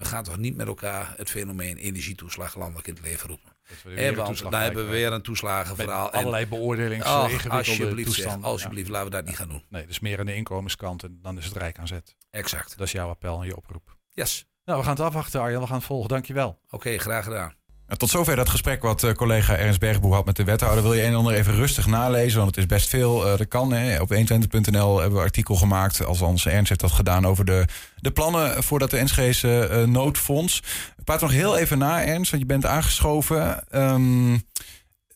We 0.03 0.09
gaan 0.09 0.25
toch 0.25 0.39
niet 0.39 0.57
met 0.57 0.67
elkaar 0.67 1.15
het 1.17 1.31
fenomeen 1.31 1.77
energietoeslag 1.77 2.57
landelijk 2.57 2.87
in 2.87 2.95
het 2.95 3.03
leven 3.03 3.29
roepen. 3.29 3.53
En 3.97 4.15
want 4.15 4.39
dan 4.39 4.55
hebben 4.55 4.85
we 4.85 4.91
weer 4.91 5.13
een 5.13 5.23
toeslagenverhaal. 5.23 6.05
Met 6.05 6.15
allerlei 6.15 6.47
beoordelings 6.47 7.07
oh, 7.07 7.49
alsjeblieft, 7.49 8.13
zeg, 8.13 8.43
alsjeblieft, 8.43 8.89
laten 8.89 9.11
we 9.11 9.17
dat 9.17 9.25
niet 9.25 9.37
gaan 9.37 9.49
doen. 9.49 9.65
Nee, 9.69 9.87
dus 9.87 10.01
meer 10.01 10.19
aan 10.19 10.27
de 10.27 10.35
inkomenskant 10.35 11.03
en 11.03 11.19
dan 11.23 11.39
is 11.39 11.45
het 11.45 11.57
rijk 11.57 11.79
aan 11.79 11.87
zet. 11.87 12.17
Exact. 12.31 12.79
Dat 12.79 12.87
is 12.87 12.93
jouw 12.93 13.09
appel 13.09 13.41
en 13.41 13.47
je 13.47 13.57
oproep. 13.57 13.97
Yes. 14.11 14.47
Nou, 14.65 14.79
we 14.79 14.85
gaan 14.85 14.95
het 14.95 15.05
afwachten 15.05 15.41
Arjan, 15.41 15.61
we 15.61 15.67
gaan 15.67 15.77
het 15.77 15.87
volgen. 15.87 16.09
Dankjewel. 16.09 16.59
Oké, 16.71 16.99
graag 16.99 17.25
gedaan. 17.25 17.55
Tot 17.97 18.11
zover 18.11 18.37
dat 18.37 18.49
gesprek 18.49 18.83
wat 18.83 19.03
uh, 19.03 19.13
collega 19.13 19.57
Ernst 19.57 19.81
Bergboe 19.81 20.15
had 20.15 20.25
met 20.25 20.37
de 20.37 20.45
wethouder. 20.45 20.83
Wil 20.83 20.95
je 20.95 21.03
een 21.03 21.09
en 21.09 21.15
ander 21.15 21.35
even 21.35 21.55
rustig 21.55 21.87
nalezen, 21.87 22.37
want 22.37 22.51
het 22.51 22.59
is 22.59 22.67
best 22.67 22.89
veel. 22.89 23.27
Uh, 23.27 23.39
dat 23.39 23.49
kan. 23.49 23.73
Hè. 23.73 24.01
Op 24.01 24.15
120.nl 24.15 24.99
hebben 24.99 25.13
we 25.13 25.19
een 25.19 25.25
artikel 25.25 25.55
gemaakt, 25.55 26.05
althans 26.05 26.47
Ernst 26.47 26.69
heeft 26.69 26.81
dat 26.81 26.93
gedaan, 26.93 27.27
over 27.27 27.45
de, 27.45 27.65
de 27.97 28.11
plannen 28.11 28.63
voor 28.63 28.79
dat 28.79 28.91
de 28.91 28.97
Enschese 28.97 29.69
uh, 29.71 29.83
noodfonds. 29.85 30.63
Praat 31.05 31.21
nog 31.21 31.31
heel 31.31 31.59
even 31.59 31.79
na, 31.79 32.05
Ernst, 32.05 32.31
want 32.31 32.43
je 32.43 32.49
bent 32.49 32.67
aangeschoven. 32.67 33.65
Um, 33.75 34.43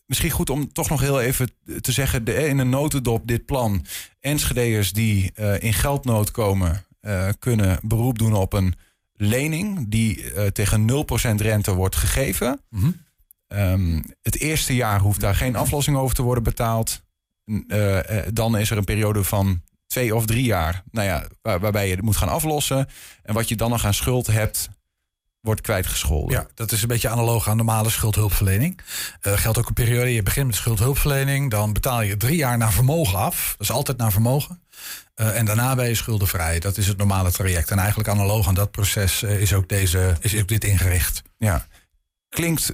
misschien 0.05 0.31
goed 0.31 0.49
om 0.49 0.73
toch 0.73 0.89
nog 0.89 1.01
heel 1.01 1.21
even 1.21 1.49
te 1.81 1.91
zeggen, 1.91 2.23
de, 2.23 2.47
in 2.47 2.57
een 2.57 2.69
notendop 2.69 3.27
dit 3.27 3.45
plan. 3.45 3.85
Enschedeers 4.19 4.93
die 4.93 5.31
in 5.59 5.73
geldnood 5.73 6.31
komen, 6.31 6.85
kunnen 7.39 7.79
beroep 7.81 8.17
doen 8.17 8.33
op 8.33 8.53
een 8.53 8.75
lening 9.17 9.85
die 9.89 10.23
uh, 10.23 10.45
tegen 10.45 10.89
0% 10.89 11.41
rente 11.41 11.73
wordt 11.73 11.95
gegeven. 11.95 12.61
Mm 12.69 13.05
um, 13.47 14.03
het 14.21 14.39
eerste 14.39 14.75
jaar 14.75 14.99
hoeft 14.99 15.19
daar 15.19 15.35
geen 15.35 15.55
aflossing 15.55 15.97
over 15.97 16.15
te 16.15 16.21
worden 16.21 16.43
betaald. 16.43 17.05
Uh, 17.45 17.99
dan 18.33 18.57
is 18.57 18.69
er 18.69 18.77
een 18.77 18.83
periode 18.83 19.23
van 19.23 19.61
twee 19.87 20.15
of 20.15 20.25
drie 20.25 20.43
jaar 20.43 20.83
nou 20.91 21.07
ja, 21.07 21.27
waar, 21.41 21.59
waarbij 21.59 21.87
je 21.87 21.95
het 21.95 22.03
moet 22.03 22.17
gaan 22.17 22.29
aflossen. 22.29 22.87
En 23.23 23.33
wat 23.33 23.49
je 23.49 23.55
dan 23.55 23.69
nog 23.69 23.85
aan 23.85 23.93
schuld 23.93 24.27
hebt, 24.27 24.69
wordt 25.47 25.61
kwijtgescholden. 25.61 26.37
Ja, 26.37 26.47
dat 26.53 26.71
is 26.71 26.81
een 26.81 26.87
beetje 26.87 27.09
analoog 27.09 27.49
aan 27.49 27.57
normale 27.57 27.89
schuldhulpverlening. 27.89 28.79
Uh, 29.27 29.37
geldt 29.37 29.57
ook 29.57 29.67
een 29.67 29.73
periode, 29.73 30.13
je 30.13 30.23
begint 30.23 30.45
met 30.45 30.55
schuldhulpverlening, 30.55 31.51
dan 31.51 31.73
betaal 31.73 32.01
je 32.01 32.17
drie 32.17 32.35
jaar 32.35 32.57
naar 32.57 32.71
vermogen 32.71 33.17
af. 33.19 33.55
Dat 33.57 33.67
is 33.67 33.73
altijd 33.73 33.97
naar 33.97 34.11
vermogen. 34.11 34.61
Uh, 35.15 35.37
en 35.37 35.45
daarna 35.45 35.75
ben 35.75 35.87
je 35.87 35.95
schuldenvrij. 35.95 36.59
Dat 36.59 36.77
is 36.77 36.87
het 36.87 36.97
normale 36.97 37.31
traject. 37.31 37.71
En 37.71 37.77
eigenlijk 37.79 38.09
analoog 38.09 38.47
aan 38.47 38.53
dat 38.53 38.71
proces 38.71 39.23
uh, 39.23 39.41
is, 39.41 39.53
ook 39.53 39.69
deze, 39.69 40.15
is 40.19 40.35
ook 40.35 40.47
dit 40.47 40.63
ingericht. 40.63 41.21
Ja, 41.37 41.67
klinkt 42.29 42.73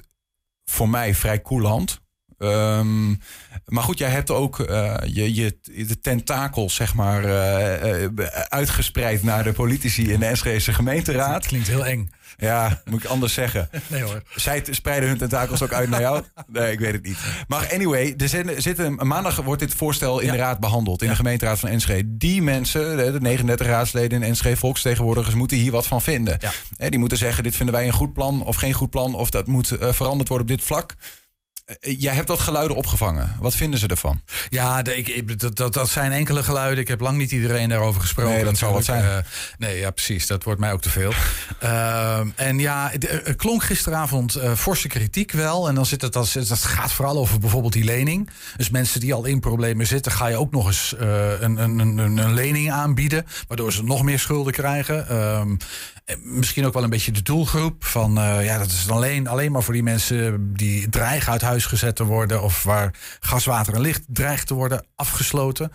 voor 0.64 0.88
mij 0.88 1.14
vrij 1.14 1.42
coulant. 1.42 2.02
Um, 2.38 3.20
maar 3.66 3.82
goed, 3.82 3.98
jij 3.98 4.10
hebt 4.10 4.30
ook 4.30 4.58
uh, 4.58 4.94
je, 5.04 5.34
je, 5.34 5.58
de 5.62 6.00
tentakels, 6.00 6.74
zeg 6.74 6.94
maar, 6.94 7.24
uh, 7.24 8.02
uh, 8.02 8.26
uitgespreid 8.48 9.22
naar 9.22 9.44
de 9.44 9.52
politici 9.52 10.12
in 10.12 10.20
de 10.20 10.26
Enschedese 10.26 10.72
gemeenteraad. 10.72 11.32
Dat 11.32 11.46
klinkt 11.46 11.68
heel 11.68 11.86
eng. 11.86 12.10
Ja, 12.36 12.82
moet 12.84 13.04
ik 13.04 13.10
anders 13.10 13.32
zeggen. 13.32 13.68
Nee 13.86 14.02
hoor. 14.02 14.22
Zij 14.34 14.64
spreiden 14.70 15.08
hun 15.08 15.18
tentakels 15.18 15.62
ook 15.62 15.72
uit 15.72 15.88
naar 15.88 16.00
jou? 16.00 16.22
Nee, 16.46 16.72
ik 16.72 16.78
weet 16.78 16.92
het 16.92 17.02
niet. 17.02 17.18
Maar 17.48 17.70
anyway, 17.72 18.14
er 18.16 18.28
zitten, 18.28 18.62
zitten, 18.62 19.06
maandag 19.06 19.36
wordt 19.36 19.60
dit 19.60 19.74
voorstel 19.74 20.20
in 20.20 20.26
ja. 20.26 20.32
de 20.32 20.38
raad 20.38 20.60
behandeld. 20.60 21.00
In 21.00 21.06
ja. 21.06 21.12
de 21.12 21.18
gemeenteraad 21.18 21.58
van 21.58 21.68
Enschede. 21.68 22.16
Die 22.16 22.42
mensen, 22.42 22.96
de 22.96 23.20
39 23.20 23.66
raadsleden 23.66 24.22
in 24.22 24.28
Enschede, 24.28 24.56
volksvertegenwoordigers, 24.56 25.34
moeten 25.34 25.56
hier 25.56 25.72
wat 25.72 25.86
van 25.86 26.02
vinden. 26.02 26.38
Ja. 26.40 26.88
Die 26.88 26.98
moeten 26.98 27.18
zeggen, 27.18 27.42
dit 27.42 27.56
vinden 27.56 27.74
wij 27.74 27.86
een 27.86 27.92
goed 27.92 28.12
plan 28.12 28.42
of 28.44 28.56
geen 28.56 28.72
goed 28.72 28.90
plan. 28.90 29.14
Of 29.14 29.30
dat 29.30 29.46
moet 29.46 29.76
veranderd 29.80 30.28
worden 30.28 30.46
op 30.46 30.56
dit 30.56 30.66
vlak. 30.66 30.94
Eh, 31.64 32.00
jij 32.00 32.14
hebt 32.14 32.26
dat 32.26 32.40
geluiden 32.40 32.76
opgevangen. 32.76 33.36
Wat 33.40 33.54
vinden 33.54 33.78
ze 33.78 33.86
ervan? 33.86 34.20
Ja, 34.48 34.82
de, 34.82 34.96
ik, 34.96 35.40
dat, 35.40 35.56
dat, 35.56 35.72
dat, 35.72 35.88
zijn 35.88 36.12
enkele 36.12 36.42
geluiden. 36.42 36.78
Ik 36.78 36.88
heb 36.88 37.00
lang 37.00 37.18
niet 37.18 37.30
iedereen 37.30 37.68
daarover 37.68 38.00
gesproken. 38.00 38.32
Nee, 38.32 38.44
dat 38.44 38.58
zou 38.58 38.72
wat 38.72 38.84
zijn. 38.84 39.04
Uh, 39.04 39.16
nee, 39.58 39.78
ja, 39.78 39.90
precies. 39.90 40.26
Dat 40.26 40.44
wordt 40.44 40.60
mij 40.60 40.72
ook 40.72 40.82
te 40.82 40.90
veel. 40.90 41.12
uh, 41.62 42.18
en 42.48 42.58
ja, 42.58 42.92
er 43.24 43.34
klonk 43.34 43.62
gisteravond 43.62 44.36
uh, 44.36 44.52
forse 44.52 44.88
kritiek 44.88 45.32
wel. 45.32 45.68
En 45.68 45.74
dan 45.74 45.86
zit 45.86 46.02
het, 46.02 46.12
dat, 46.12 46.32
dat 46.32 46.64
gaat 46.64 46.92
vooral 46.92 47.16
over 47.16 47.38
bijvoorbeeld 47.38 47.72
die 47.72 47.84
lening. 47.84 48.30
Dus 48.56 48.70
mensen 48.70 49.00
die 49.00 49.14
al 49.14 49.24
in 49.24 49.40
problemen 49.40 49.86
zitten, 49.86 50.12
ga 50.12 50.26
je 50.26 50.36
ook 50.36 50.50
nog 50.50 50.66
eens 50.66 50.94
een, 50.98 51.56
een, 51.56 51.78
een, 51.78 51.98
een, 52.18 52.34
lening 52.34 52.70
aanbieden. 52.70 53.26
Waardoor 53.48 53.72
ze 53.72 53.84
nog 53.84 54.02
meer 54.02 54.18
schulden 54.18 54.52
krijgen. 54.52 55.06
Ehm, 56.04 56.18
misschien 56.22 56.66
ook 56.66 56.74
wel 56.74 56.82
een 56.82 56.90
beetje 56.90 57.12
de 57.12 57.22
doelgroep. 57.22 57.84
Van 57.84 58.12
ja, 58.42 58.58
dat 58.58 58.66
is 58.66 58.90
alleen, 58.90 59.26
alleen 59.26 59.52
maar 59.52 59.62
voor 59.62 59.74
die 59.74 59.82
mensen 59.82 60.52
die 60.54 60.88
dreigen 60.88 61.32
uit 61.32 61.42
huis 61.42 61.66
gezet 61.66 61.96
te 61.96 62.04
worden 62.04 62.42
of 62.42 62.62
waar 62.62 62.94
gas, 63.20 63.44
water 63.44 63.74
en 63.74 63.80
licht 63.80 64.02
dreigt 64.06 64.46
te 64.46 64.54
worden 64.54 64.86
afgesloten. 64.96 65.72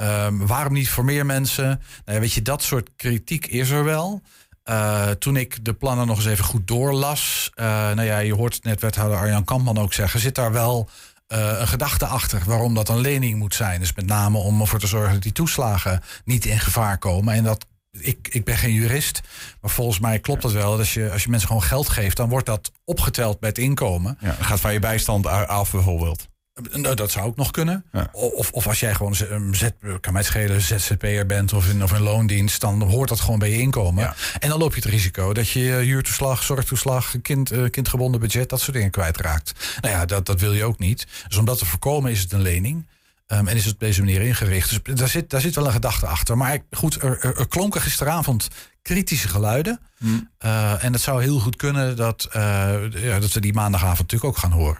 Um, 0.00 0.46
waarom 0.46 0.72
niet 0.72 0.88
voor 0.88 1.04
meer 1.04 1.26
mensen? 1.26 1.80
Nou 2.04 2.20
weet 2.20 2.32
je, 2.32 2.42
dat 2.42 2.62
soort 2.62 2.90
kritiek 2.96 3.46
is 3.46 3.70
er 3.70 3.84
wel. 3.84 4.22
Uh, 4.64 5.10
toen 5.10 5.36
ik 5.36 5.64
de 5.64 5.74
plannen 5.74 6.06
nog 6.06 6.16
eens 6.16 6.26
even 6.26 6.44
goed 6.44 6.66
doorlas. 6.68 7.50
Nou 7.54 8.02
ja, 8.02 8.18
je 8.18 8.34
hoort 8.34 8.64
net 8.64 8.80
wethouder 8.80 9.18
Arjan 9.18 9.44
Kampman 9.44 9.78
ook 9.78 9.92
zeggen. 9.92 10.20
Zit 10.20 10.34
daar 10.34 10.52
wel 10.52 10.88
een 11.26 11.68
gedachte 11.68 12.06
achter 12.06 12.42
waarom 12.46 12.74
dat 12.74 12.88
een 12.88 13.00
lening 13.00 13.38
moet 13.38 13.54
zijn? 13.54 13.80
Dus 13.80 13.94
met 13.94 14.06
name 14.06 14.38
om 14.38 14.60
ervoor 14.60 14.78
te 14.78 14.86
zorgen 14.86 15.12
dat 15.12 15.22
die 15.22 15.32
toeslagen 15.32 16.02
niet 16.24 16.46
in 16.46 16.60
gevaar 16.60 16.98
komen. 16.98 17.34
En 17.34 17.44
dat 17.44 17.66
ik, 17.90 18.28
ik 18.30 18.44
ben 18.44 18.56
geen 18.56 18.72
jurist, 18.72 19.20
maar 19.60 19.70
volgens 19.70 19.98
mij 19.98 20.18
klopt 20.18 20.42
dat 20.42 20.52
wel. 20.52 20.70
Dat 20.70 20.78
als 20.78 20.94
je, 20.94 21.10
als 21.10 21.22
je 21.22 21.30
mensen 21.30 21.48
gewoon 21.48 21.62
geld 21.62 21.88
geeft, 21.88 22.16
dan 22.16 22.28
wordt 22.28 22.46
dat 22.46 22.72
opgeteld 22.84 23.40
bij 23.40 23.48
het 23.48 23.58
inkomen. 23.58 24.18
Ja, 24.20 24.32
gaat 24.32 24.60
van 24.60 24.72
je 24.72 24.78
bijstand 24.78 25.26
af 25.26 25.70
bijvoorbeeld. 25.70 26.28
Nou, 26.72 26.94
dat 26.94 27.10
zou 27.10 27.26
ook 27.26 27.36
nog 27.36 27.50
kunnen. 27.50 27.84
Of, 28.12 28.50
of 28.50 28.66
als 28.66 28.80
jij 28.80 28.94
gewoon 28.94 29.14
een 29.28 29.54
Z, 29.54 29.68
kan 30.00 30.12
mij 30.12 30.22
schelen, 30.22 30.60
ZZP'er 30.60 31.26
bent 31.26 31.52
of 31.52 31.68
in, 31.68 31.82
of 31.82 31.92
in 31.92 32.00
loondienst, 32.00 32.60
dan 32.60 32.82
hoort 32.82 33.08
dat 33.08 33.20
gewoon 33.20 33.38
bij 33.38 33.50
je 33.50 33.58
inkomen. 33.58 34.04
Ja. 34.04 34.14
En 34.38 34.48
dan 34.48 34.58
loop 34.58 34.74
je 34.74 34.80
het 34.80 34.90
risico 34.90 35.32
dat 35.32 35.48
je 35.48 35.60
huurtoeslag, 35.60 36.42
zorgtoeslag, 36.42 37.14
kind, 37.22 37.52
uh, 37.52 37.70
kindgebonden 37.70 38.20
budget, 38.20 38.48
dat 38.48 38.60
soort 38.60 38.76
dingen 38.76 38.90
kwijtraakt. 38.90 39.52
Nou 39.80 39.94
ja, 39.94 40.04
dat, 40.04 40.26
dat 40.26 40.40
wil 40.40 40.52
je 40.52 40.64
ook 40.64 40.78
niet. 40.78 41.06
Dus 41.28 41.36
om 41.36 41.44
dat 41.44 41.58
te 41.58 41.66
voorkomen 41.66 42.10
is 42.10 42.20
het 42.20 42.32
een 42.32 42.42
lening. 42.42 42.86
Um, 43.32 43.48
en 43.48 43.56
is 43.56 43.64
het 43.64 43.74
op 43.74 43.80
deze 43.80 44.00
manier 44.00 44.20
ingericht. 44.20 44.84
Dus 44.84 44.98
daar 44.98 45.08
zit, 45.08 45.30
daar 45.30 45.40
zit 45.40 45.54
wel 45.54 45.66
een 45.66 45.72
gedachte 45.72 46.06
achter. 46.06 46.36
Maar 46.36 46.58
goed, 46.70 47.02
er, 47.02 47.18
er, 47.20 47.38
er 47.38 47.48
klonken 47.48 47.80
gisteravond 47.80 48.48
kritische 48.82 49.28
geluiden. 49.28 49.80
Hmm. 49.98 50.30
Uh, 50.44 50.84
en 50.84 50.92
het 50.92 51.02
zou 51.02 51.22
heel 51.22 51.38
goed 51.38 51.56
kunnen 51.56 51.96
dat, 51.96 52.28
uh, 52.36 52.42
ja, 52.90 53.18
dat 53.18 53.32
we 53.32 53.40
die 53.40 53.52
maandagavond 53.52 53.98
natuurlijk 53.98 54.24
ook 54.30 54.38
gaan 54.38 54.52
horen. 54.52 54.78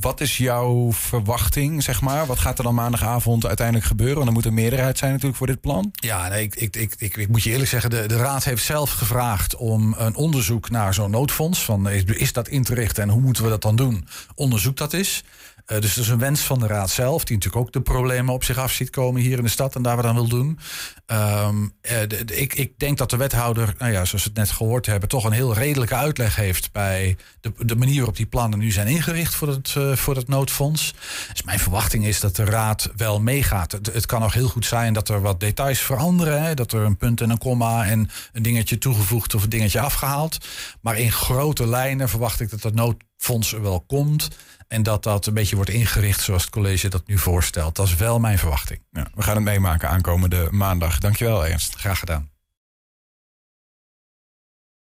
wat 0.00 0.20
is 0.20 0.36
jouw 0.36 0.92
verwachting, 0.92 1.82
zeg 1.82 2.00
maar? 2.00 2.26
Wat 2.26 2.38
gaat 2.38 2.58
er 2.58 2.64
dan 2.64 2.74
maandagavond 2.74 3.46
uiteindelijk 3.46 3.86
gebeuren? 3.86 4.16
Want 4.16 4.26
er 4.26 4.32
moet 4.32 4.44
een 4.44 4.54
meerderheid 4.54 4.98
zijn 4.98 5.10
natuurlijk 5.10 5.38
voor 5.38 5.46
dit 5.46 5.60
plan. 5.60 5.92
Ja, 5.92 6.28
nee, 6.28 6.42
ik, 6.42 6.54
ik, 6.54 6.76
ik, 6.76 6.94
ik, 6.98 7.16
ik 7.16 7.28
moet 7.28 7.42
je 7.42 7.50
eerlijk 7.50 7.70
zeggen, 7.70 7.90
de, 7.90 8.06
de 8.06 8.16
Raad 8.16 8.44
heeft 8.44 8.64
zelf 8.64 8.90
gevraagd 8.90 9.56
om 9.56 9.94
een 9.98 10.14
onderzoek 10.14 10.70
naar 10.70 10.94
zo'n 10.94 11.10
noodfonds. 11.10 11.64
Van, 11.64 11.88
is, 11.88 12.04
is 12.04 12.32
dat 12.32 12.48
in 12.48 12.62
te 12.62 12.74
richten 12.74 13.02
en 13.02 13.08
hoe 13.08 13.20
moeten 13.20 13.42
we 13.42 13.48
dat 13.48 13.62
dan 13.62 13.76
doen? 13.76 14.08
Onderzoek 14.34 14.76
dat 14.76 14.92
is. 14.92 15.24
Uh, 15.66 15.80
dus 15.80 15.94
dat 15.94 16.04
is 16.04 16.10
een 16.10 16.18
wens 16.18 16.40
van 16.40 16.58
de 16.58 16.66
Raad 16.66 16.90
zelf, 16.90 17.24
die 17.24 17.36
natuurlijk 17.36 17.66
ook 17.66 17.72
de 17.72 17.80
problemen 17.80 18.34
op 18.34 18.44
zich 18.44 18.58
af 18.58 18.72
ziet 18.72 18.90
komen 18.90 19.20
hier 19.20 19.38
in 19.38 19.44
de 19.44 19.50
stad 19.50 19.74
en 19.74 19.82
daar 19.82 19.96
wat 19.96 20.04
aan 20.04 20.14
wil 20.14 20.28
doen. 20.28 20.58
De, 21.06 22.24
de, 22.24 22.36
ik, 22.36 22.54
ik 22.54 22.78
denk 22.78 22.98
dat 22.98 23.10
de 23.10 23.16
wethouder, 23.16 23.74
nou 23.78 23.92
ja, 23.92 24.04
zoals 24.04 24.24
we 24.24 24.28
het 24.28 24.38
net 24.38 24.50
gehoord 24.50 24.86
hebben, 24.86 25.08
toch 25.08 25.24
een 25.24 25.32
heel 25.32 25.54
redelijke 25.54 25.94
uitleg 25.94 26.36
heeft 26.36 26.72
bij 26.72 27.16
de, 27.40 27.52
de 27.58 27.76
manier 27.76 27.96
waarop 27.96 28.16
die 28.16 28.26
plannen 28.26 28.58
nu 28.58 28.70
zijn 28.70 28.86
ingericht 28.86 29.34
voor 29.34 29.48
het, 29.48 29.74
uh, 29.78 29.96
voor 29.96 30.16
het 30.16 30.28
noodfonds. 30.28 30.94
Dus 31.32 31.42
mijn 31.42 31.58
verwachting 31.58 32.06
is 32.06 32.20
dat 32.20 32.36
de 32.36 32.44
Raad 32.44 32.90
wel 32.96 33.20
meegaat. 33.20 33.72
Het, 33.72 33.86
het 33.92 34.06
kan 34.06 34.20
nog 34.20 34.32
heel 34.32 34.48
goed 34.48 34.66
zijn 34.66 34.92
dat 34.92 35.08
er 35.08 35.20
wat 35.20 35.40
details 35.40 35.80
veranderen, 35.80 36.42
hè, 36.42 36.54
dat 36.54 36.72
er 36.72 36.80
een 36.80 36.96
punt 36.96 37.20
en 37.20 37.30
een 37.30 37.38
komma 37.38 37.86
en 37.86 38.10
een 38.32 38.42
dingetje 38.42 38.78
toegevoegd 38.78 39.34
of 39.34 39.42
een 39.42 39.48
dingetje 39.48 39.80
afgehaald. 39.80 40.38
Maar 40.80 40.98
in 40.98 41.12
grote 41.12 41.66
lijnen 41.66 42.08
verwacht 42.08 42.40
ik 42.40 42.50
dat 42.50 42.62
dat 42.62 42.74
noodfonds 43.26 43.52
er 43.52 43.62
wel 43.62 43.80
komt. 43.80 44.28
En 44.68 44.82
dat 44.82 45.02
dat 45.02 45.26
een 45.26 45.34
beetje 45.34 45.56
wordt 45.56 45.70
ingericht 45.70 46.20
zoals 46.20 46.42
het 46.42 46.50
college 46.50 46.88
dat 46.88 47.06
nu 47.06 47.18
voorstelt. 47.18 47.76
Dat 47.76 47.86
is 47.86 47.94
wel 47.94 48.18
mijn 48.18 48.38
verwachting. 48.38 48.80
Ja, 48.90 49.06
we 49.14 49.22
gaan 49.22 49.34
het 49.34 49.44
meemaken 49.44 49.88
aankomende 49.88 50.48
maandag. 50.50 50.98
Dankjewel 50.98 51.46
Ernst. 51.46 51.74
Graag 51.74 51.98
gedaan. 51.98 52.35